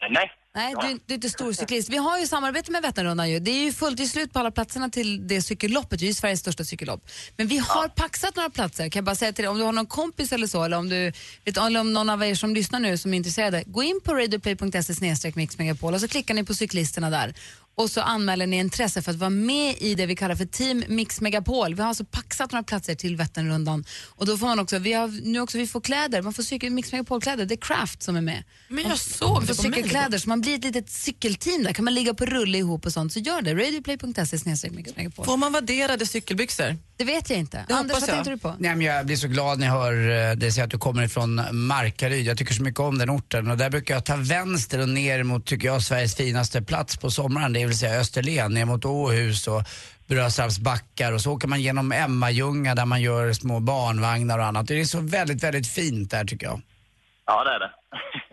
[0.02, 0.32] Eh, nej.
[0.56, 1.90] Nej, du, du är inte stor cyklist.
[1.90, 3.40] Vi har ju samarbete med Vätternrundan ju.
[3.40, 6.00] Det är ju fullt i slut på alla platserna till det cykelloppet.
[6.00, 7.10] Det är ju Sveriges största cykellopp.
[7.38, 8.90] Men vi har paxat några platser.
[8.90, 10.90] Kan jag bara säga till dig, om du har någon kompis eller så, eller om,
[10.90, 11.12] du,
[11.46, 14.14] vet, eller om någon av er som lyssnar nu som är intresserade, gå in på
[14.14, 17.34] radioplay.se mixmegapol och så klickar ni på cyklisterna där.
[17.78, 20.84] Och så anmäler ni intresse för att vara med i det vi kallar för Team
[20.88, 21.76] Mix Megapol.
[21.76, 23.86] Vi har alltså paxat några platser till Vätternrundan.
[24.08, 26.72] Och då får man också, vi har nu också, vi får kläder, man får cykel,
[26.72, 27.46] Mix Megapol-kläder.
[27.46, 28.44] Det är Craft som är med.
[28.68, 31.74] Men jag såg får det på mejl cykelkläder, så man blir ett litet cykelteam där.
[31.74, 33.54] Kan man ligga på rulle ihop och sånt, så gör det.
[33.54, 35.26] Radioplay.se Mix Megapol.
[35.26, 36.78] Får man vadderade cykelbyxor?
[36.98, 37.66] Det vet jag inte.
[37.68, 38.10] Det Anders, vad jag.
[38.10, 38.56] tänkte du på?
[38.60, 41.04] Nej, men jag blir så glad när jag hör eh, dig säga att du kommer
[41.04, 42.26] ifrån Markaryd.
[42.26, 45.24] Jag tycker så mycket om den orten och där brukar jag ta vänster och ner
[45.24, 47.54] mot, tycker jag, Sveriges finaste plats på sommaren.
[47.66, 49.64] Det vill säga Österlen, ner mot Åhus och
[50.08, 54.68] Brösarps backar och så åker man genom Emmaljunga där man gör små barnvagnar och annat.
[54.68, 56.62] Det är så väldigt, väldigt fint där tycker jag.
[57.26, 57.72] Ja, det är det.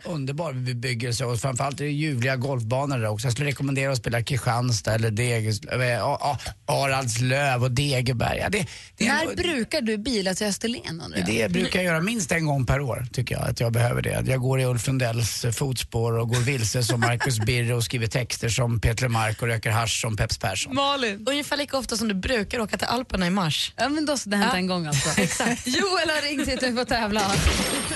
[0.05, 3.27] Underbar bebyggelse och framförallt är det ljuvliga golfbanor där också.
[3.27, 8.39] Jag skulle rekommendera att spela Kristianstad eller A- A- Araldslöv och Degeberg.
[8.39, 11.27] Ja, det, det är När en- brukar du bila till Österlen jag?
[11.27, 13.49] det brukar jag göra minst en gång per år, tycker jag.
[13.49, 14.25] Att jag behöver det.
[14.27, 18.07] Jag går i Ulf Lundells eh, fotspår och går vilse som Marcus Birro och skriver
[18.07, 20.75] texter som Peter Mark och röker hasch som Peps Persson.
[20.75, 21.27] Malin.
[21.29, 23.73] Ungefär lika ofta som du brukar åka till Alperna i mars.
[23.77, 24.59] Ja, men då så det hänt Ja.
[24.59, 25.09] en gång alltså.
[25.21, 25.67] Exakt.
[25.67, 27.33] Joel har ringt hit och får tävla.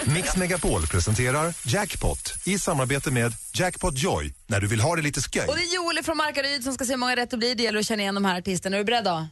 [0.04, 5.20] Mix Megapol presenterar Jackpot i samarbete med Jackpot Joy när du vill ha det lite
[5.20, 5.46] sköj.
[5.48, 7.54] Och det är Joel från Markaryd som ska se hur många rätt det blir.
[7.54, 8.76] Det gäller att känna igen de här artisterna.
[8.76, 9.26] Är du beredd då?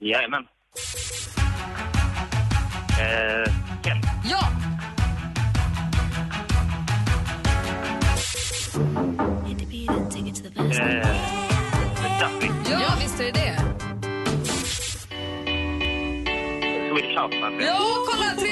[0.00, 0.42] Jajamän.
[3.00, 4.02] Eh, Ken.
[4.30, 4.52] Ja!
[10.58, 11.08] Eh,
[12.20, 12.48] Duffy.
[12.70, 13.56] Ja, visst är det det.
[16.88, 17.66] Swedish House Mafia.
[17.66, 18.47] Ja, kolla!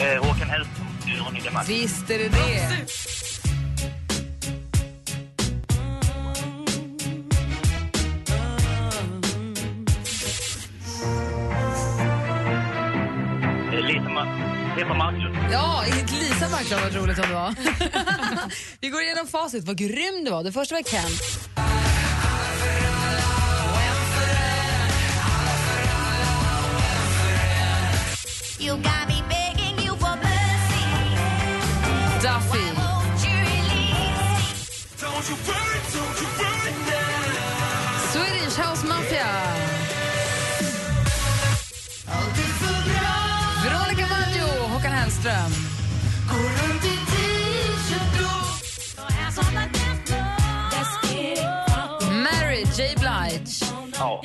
[0.00, 0.86] Eh, Håkan Hellström.
[1.26, 1.68] Ronny Demark.
[1.68, 2.86] Visst är det det.
[14.76, 15.36] Lisa Marklund.
[15.52, 15.84] Ja,
[16.20, 17.54] Lisa Marklund vad roligt om det var.
[18.80, 19.64] Vi går igenom facit.
[19.64, 20.44] Vad grym du var.
[20.44, 21.10] Det första var Ken.
[28.60, 29.21] You got me
[38.12, 39.26] Swedish House Mafia.
[43.62, 45.52] Veronica Maggio, Håkan Hellström.
[52.22, 53.66] Mary J Blige.
[53.98, 54.22] Ja.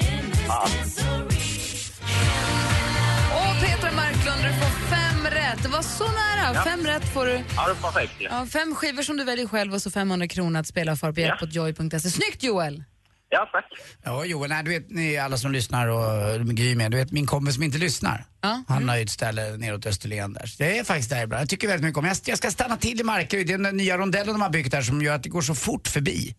[5.78, 6.53] Var så nära.
[6.55, 6.63] Ja.
[6.63, 7.32] Fem rätt får du.
[7.32, 8.13] Ja, det är perfekt.
[8.19, 11.11] Ja, Ja, fem skivor som du väljer själv och så 500 kronor att spela för
[11.11, 11.28] på Ja.
[11.28, 11.99] jackpotjoy.se.
[11.99, 12.84] Snyggt Joel!
[13.30, 13.65] ja tack.
[14.03, 17.25] Ja, Joel, nej, du vet ni alla som lyssnar och Gry med, du vet min
[17.25, 18.25] kompis som inte lyssnar.
[18.67, 20.45] Han har ju ett ställe neråt Österlen där.
[20.45, 21.41] Så Det är faktiskt där ibland.
[21.41, 23.47] Jag tycker väldigt mycket om jag, jag ska stanna till i Markaryd.
[23.47, 25.55] Det är den nya rondellen de har byggt där som gör att det går så
[25.55, 26.36] fort förbi.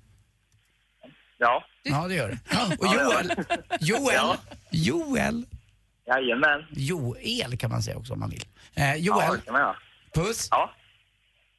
[1.38, 1.64] Ja.
[1.82, 2.38] Ja, det gör det.
[2.78, 3.32] Och Joel,
[3.80, 4.36] Joel, Ja.
[4.70, 5.44] Joel.
[6.08, 6.64] Jajamän.
[6.70, 8.44] Joel kan man säga också om man vill.
[8.74, 9.76] Eh, Ja, Joel, det kan man göra.
[10.14, 10.48] puss.
[10.50, 10.74] Ja.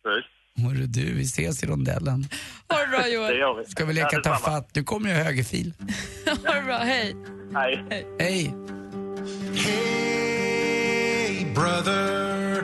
[0.03, 0.25] Puss.
[0.65, 2.27] Hörru du, vi ses i rondellen.
[2.69, 3.37] Ha det bra Det Joel.
[3.37, 3.65] gör vi.
[3.65, 4.37] Ska vi Ja, leka ta detsamma.
[4.55, 4.73] fatt?
[4.73, 5.73] Du kommer ju högerfil.
[6.45, 7.15] ha det bra, hej.
[7.53, 7.85] Hej.
[8.19, 8.53] Hej.
[10.49, 12.63] Hey, brother,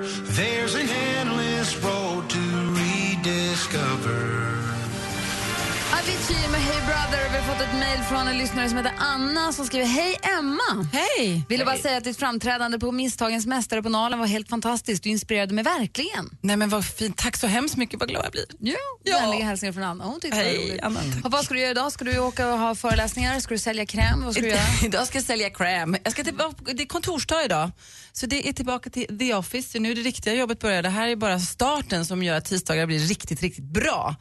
[6.46, 7.30] Avicii med Hey Brother.
[7.32, 10.88] Vi har fått ett mejl från en lyssnare som heter Anna som skriver Hej Emma!
[10.94, 11.46] Hej!
[11.50, 15.04] Ville bara säga att ditt framträdande på Misstagens mästare på Nalen var helt fantastiskt.
[15.04, 16.38] Du inspirerade mig verkligen.
[16.42, 18.46] Nej men vad fint, tack så hemskt mycket, vad glad jag blir.
[18.60, 19.20] Ja, Ja.
[19.20, 20.04] Vänliga hälsningar från Anna.
[20.04, 20.84] Hon tyckte det Hej, var roligt.
[20.84, 21.26] Anna, tack.
[21.26, 21.92] Och vad ska du göra idag?
[21.92, 23.40] Ska du åka och ha föreläsningar?
[23.40, 24.24] Ska du sälja kräm?
[24.24, 24.60] Vad ska du göra?
[24.86, 25.98] Idag ska jag sälja cram.
[26.04, 27.72] Jag ska tillbaka, det är kontorsdag idag.
[28.12, 29.72] Så det är tillbaka till the office.
[29.72, 30.84] Så nu är det riktiga jobbet börjar.
[30.84, 34.16] Det här är bara starten som gör att tisdagar blir riktigt, riktigt bra.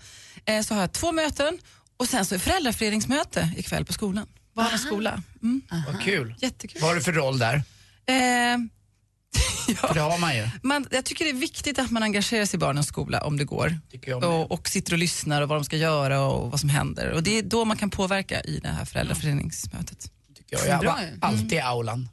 [0.47, 1.59] Eh, så har jag två möten
[1.97, 4.27] och sen så är föräldraföreningsmöte ikväll på skolan.
[4.55, 5.23] Barnens skola.
[5.43, 5.63] Mm.
[5.87, 6.35] Vad kul.
[6.39, 6.81] Jättekul.
[6.81, 7.63] Vad har du för roll där?
[8.07, 10.49] Eh, För det har man ju.
[10.63, 13.45] man, jag tycker det är viktigt att man engagerar sig i barnens skola om det
[13.45, 13.79] går.
[13.91, 14.29] jag med.
[14.31, 17.11] Och, och sitter och lyssnar och vad de ska göra och vad som händer.
[17.11, 20.11] Och det är då man kan påverka i det här föräldraföreningsmötet.
[20.49, 22.09] Jag, jag var alltid i aulan.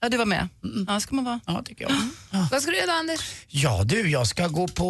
[0.00, 0.48] Ja, du var med.
[0.88, 1.40] Ja, ska man vara.
[1.46, 1.92] Ja, tycker jag.
[2.50, 3.20] Vad ska du göra då, Anders?
[3.48, 4.88] Ja du, jag ska gå på...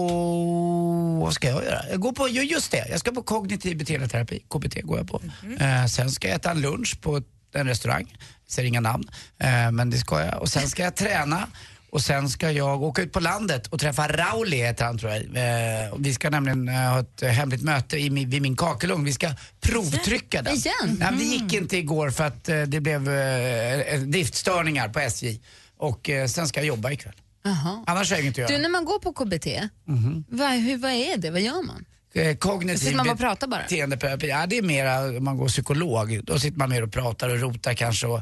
[1.22, 1.80] Vad ska jag göra?
[1.90, 5.20] Jag går på, ju- just det, jag ska på kognitiv beteendeterapi, KBT går jag på.
[5.60, 7.22] Eh, sen ska jag äta en lunch på
[7.54, 8.06] en restaurang,
[8.44, 10.40] jag säger inga namn, eh, men det ska jag.
[10.40, 11.48] Och sen ska jag träna
[11.96, 15.20] och sen ska jag åka ut på landet och träffa Rauli heter han tror jag.
[15.22, 19.04] Eh, vi ska nämligen eh, ha ett hemligt möte i, min- vid min kakelugn.
[19.04, 19.30] Vi ska
[19.60, 20.54] provtrycka den.
[20.54, 20.72] Igen?
[20.82, 25.00] Nej, men det gick inte igår för att eh, det blev eh, eh, driftstörningar på
[25.00, 25.40] SJ.
[25.78, 27.12] Och eh, sen ska jag jobba ikväll.
[27.44, 27.84] Jaha.
[27.86, 28.48] Annars har jag inget att göra.
[28.50, 29.46] Du, när man går på KBT,
[30.28, 31.30] vad, hur, vad är det?
[31.30, 31.84] Vad gör man?
[32.38, 33.62] Kognitiv Sitter man bara och pratar bara?
[33.62, 36.20] beteendeterapi, ja det är mera man går psykolog.
[36.24, 38.06] Då sitter man mer och pratar och rotar kanske.
[38.06, 38.20] Och,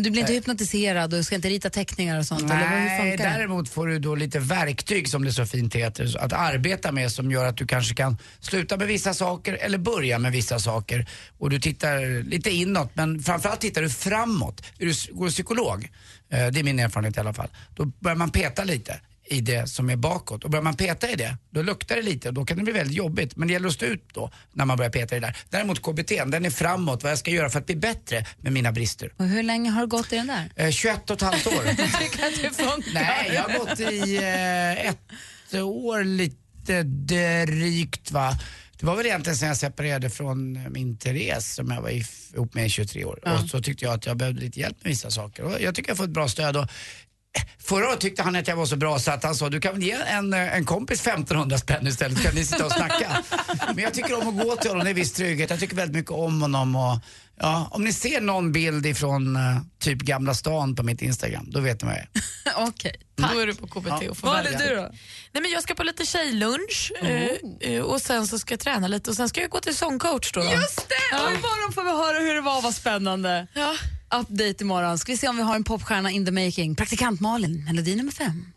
[0.00, 2.48] Du blir inte hypnotiserad och ska inte rita teckningar och sånt?
[2.48, 7.12] nej, däremot får du då lite verktyg som det så fint heter, att arbeta med
[7.12, 11.06] som gör att du kanske kan sluta med vissa saker eller börja med vissa saker.
[11.38, 14.62] Och du tittar lite inåt men framförallt tittar du framåt.
[14.78, 15.90] Är du går psykolog,
[16.32, 19.68] eh, det är min erfarenhet i alla fall, då börjar man peta lite i det
[19.68, 20.44] som är bakåt.
[20.44, 22.72] Och börjar man peta i det, då luktar det lite och då kan det bli
[22.72, 23.36] väldigt jobbigt.
[23.36, 25.36] Men det gäller att stå ut då när man börjar peta i det där.
[25.50, 28.72] Däremot KBT, den är framåt, vad jag ska göra för att bli bättre med mina
[28.72, 29.12] brister.
[29.16, 30.52] Och hur länge har du gått i den där?
[30.56, 31.52] Eh, 21 och ett halvt år.
[32.00, 32.94] tycker att det funkar.
[32.94, 38.38] Nej, jag har gått i eh, ett år lite drygt va.
[38.78, 42.66] Det var väl egentligen sen jag separerade från min Therese som jag var ihop med
[42.66, 43.18] i 23 år.
[43.24, 43.42] Ja.
[43.42, 45.42] Och så tyckte jag att jag behövde lite hjälp med vissa saker.
[45.42, 46.56] Och jag tycker jag får ett bra stöd.
[46.56, 46.68] Och
[47.58, 49.72] Förra året tyckte han att jag var så bra så att han sa du kan
[49.74, 53.22] väl ge en, eh, en kompis 1500 spänn istället kan ni sitta och snacka.
[53.74, 55.50] Men jag tycker om att gå till honom, det är viss trygghet.
[55.50, 56.76] Jag tycker väldigt mycket om honom.
[56.76, 56.98] Och,
[57.40, 59.42] ja, om ni ser någon bild ifrån eh,
[59.78, 62.08] typ Gamla stan på mitt Instagram, då vet ni vad jag är.
[62.68, 64.58] Okej, Då är du på KBT och får Vad välja.
[64.60, 64.82] är du då?
[65.32, 67.30] Nej, men jag ska på lite tjejlunch eh,
[67.60, 70.32] eh, och sen så ska jag träna lite och sen ska jag gå till sångcoach
[70.32, 70.44] då.
[70.44, 70.94] Just det!
[71.12, 71.22] Ja.
[71.24, 73.46] Och imorgon får vi höra hur det var, vad spännande.
[73.52, 73.74] Ja.
[74.14, 74.98] Update imorgon.
[74.98, 76.74] Ska vi se om vi har en popstjärna in the making.
[76.74, 78.52] Praktikant Malin, melodi nummer fem.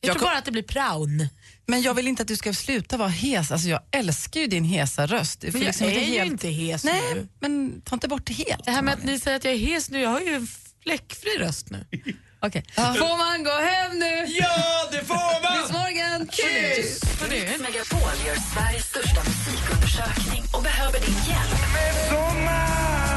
[0.00, 1.28] Jag, tror bara att det blir praun.
[1.66, 3.50] Men jag vill inte att du ska sluta vara hes.
[3.50, 5.42] Alltså jag älskar ju din hesa röst.
[5.42, 6.30] Men jag liksom är inte ju helt...
[6.30, 7.28] inte hes Nej, nu.
[7.40, 8.64] men ta inte bort det helt.
[8.64, 10.48] Det här med att ni säger att jag är hes nu, jag har ju en
[10.82, 11.86] fläckfri röst nu.
[12.40, 12.64] Okej.
[12.74, 14.26] Får man gå hem nu?
[14.28, 15.62] Ja, det får man!
[15.62, 16.26] Bis morgon!
[16.26, 17.02] Kiss!
[17.30, 23.11] Mix Megapol gör Sveriges största musikundersökning och behöver din hjälp.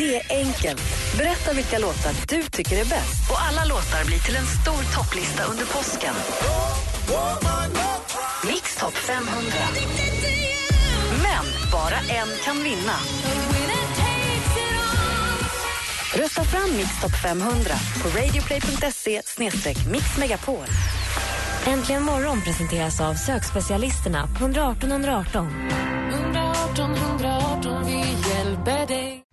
[0.00, 0.82] Det är enkelt.
[1.18, 3.30] Berätta vilka låtar du tycker är bäst.
[3.30, 6.14] Och alla låtar blir till en stor topplista under påsken.
[8.46, 9.40] Mix topp 500.
[11.22, 12.96] Men bara en kan vinna.
[16.14, 19.22] Rösta fram Mix topp 500 på radioplay.se
[19.90, 20.66] mixmegapol.
[21.66, 25.70] Äntligen morgon presenteras av sökspecialisterna på 118 118.
[26.12, 27.39] 118 118, vi hjälper dig.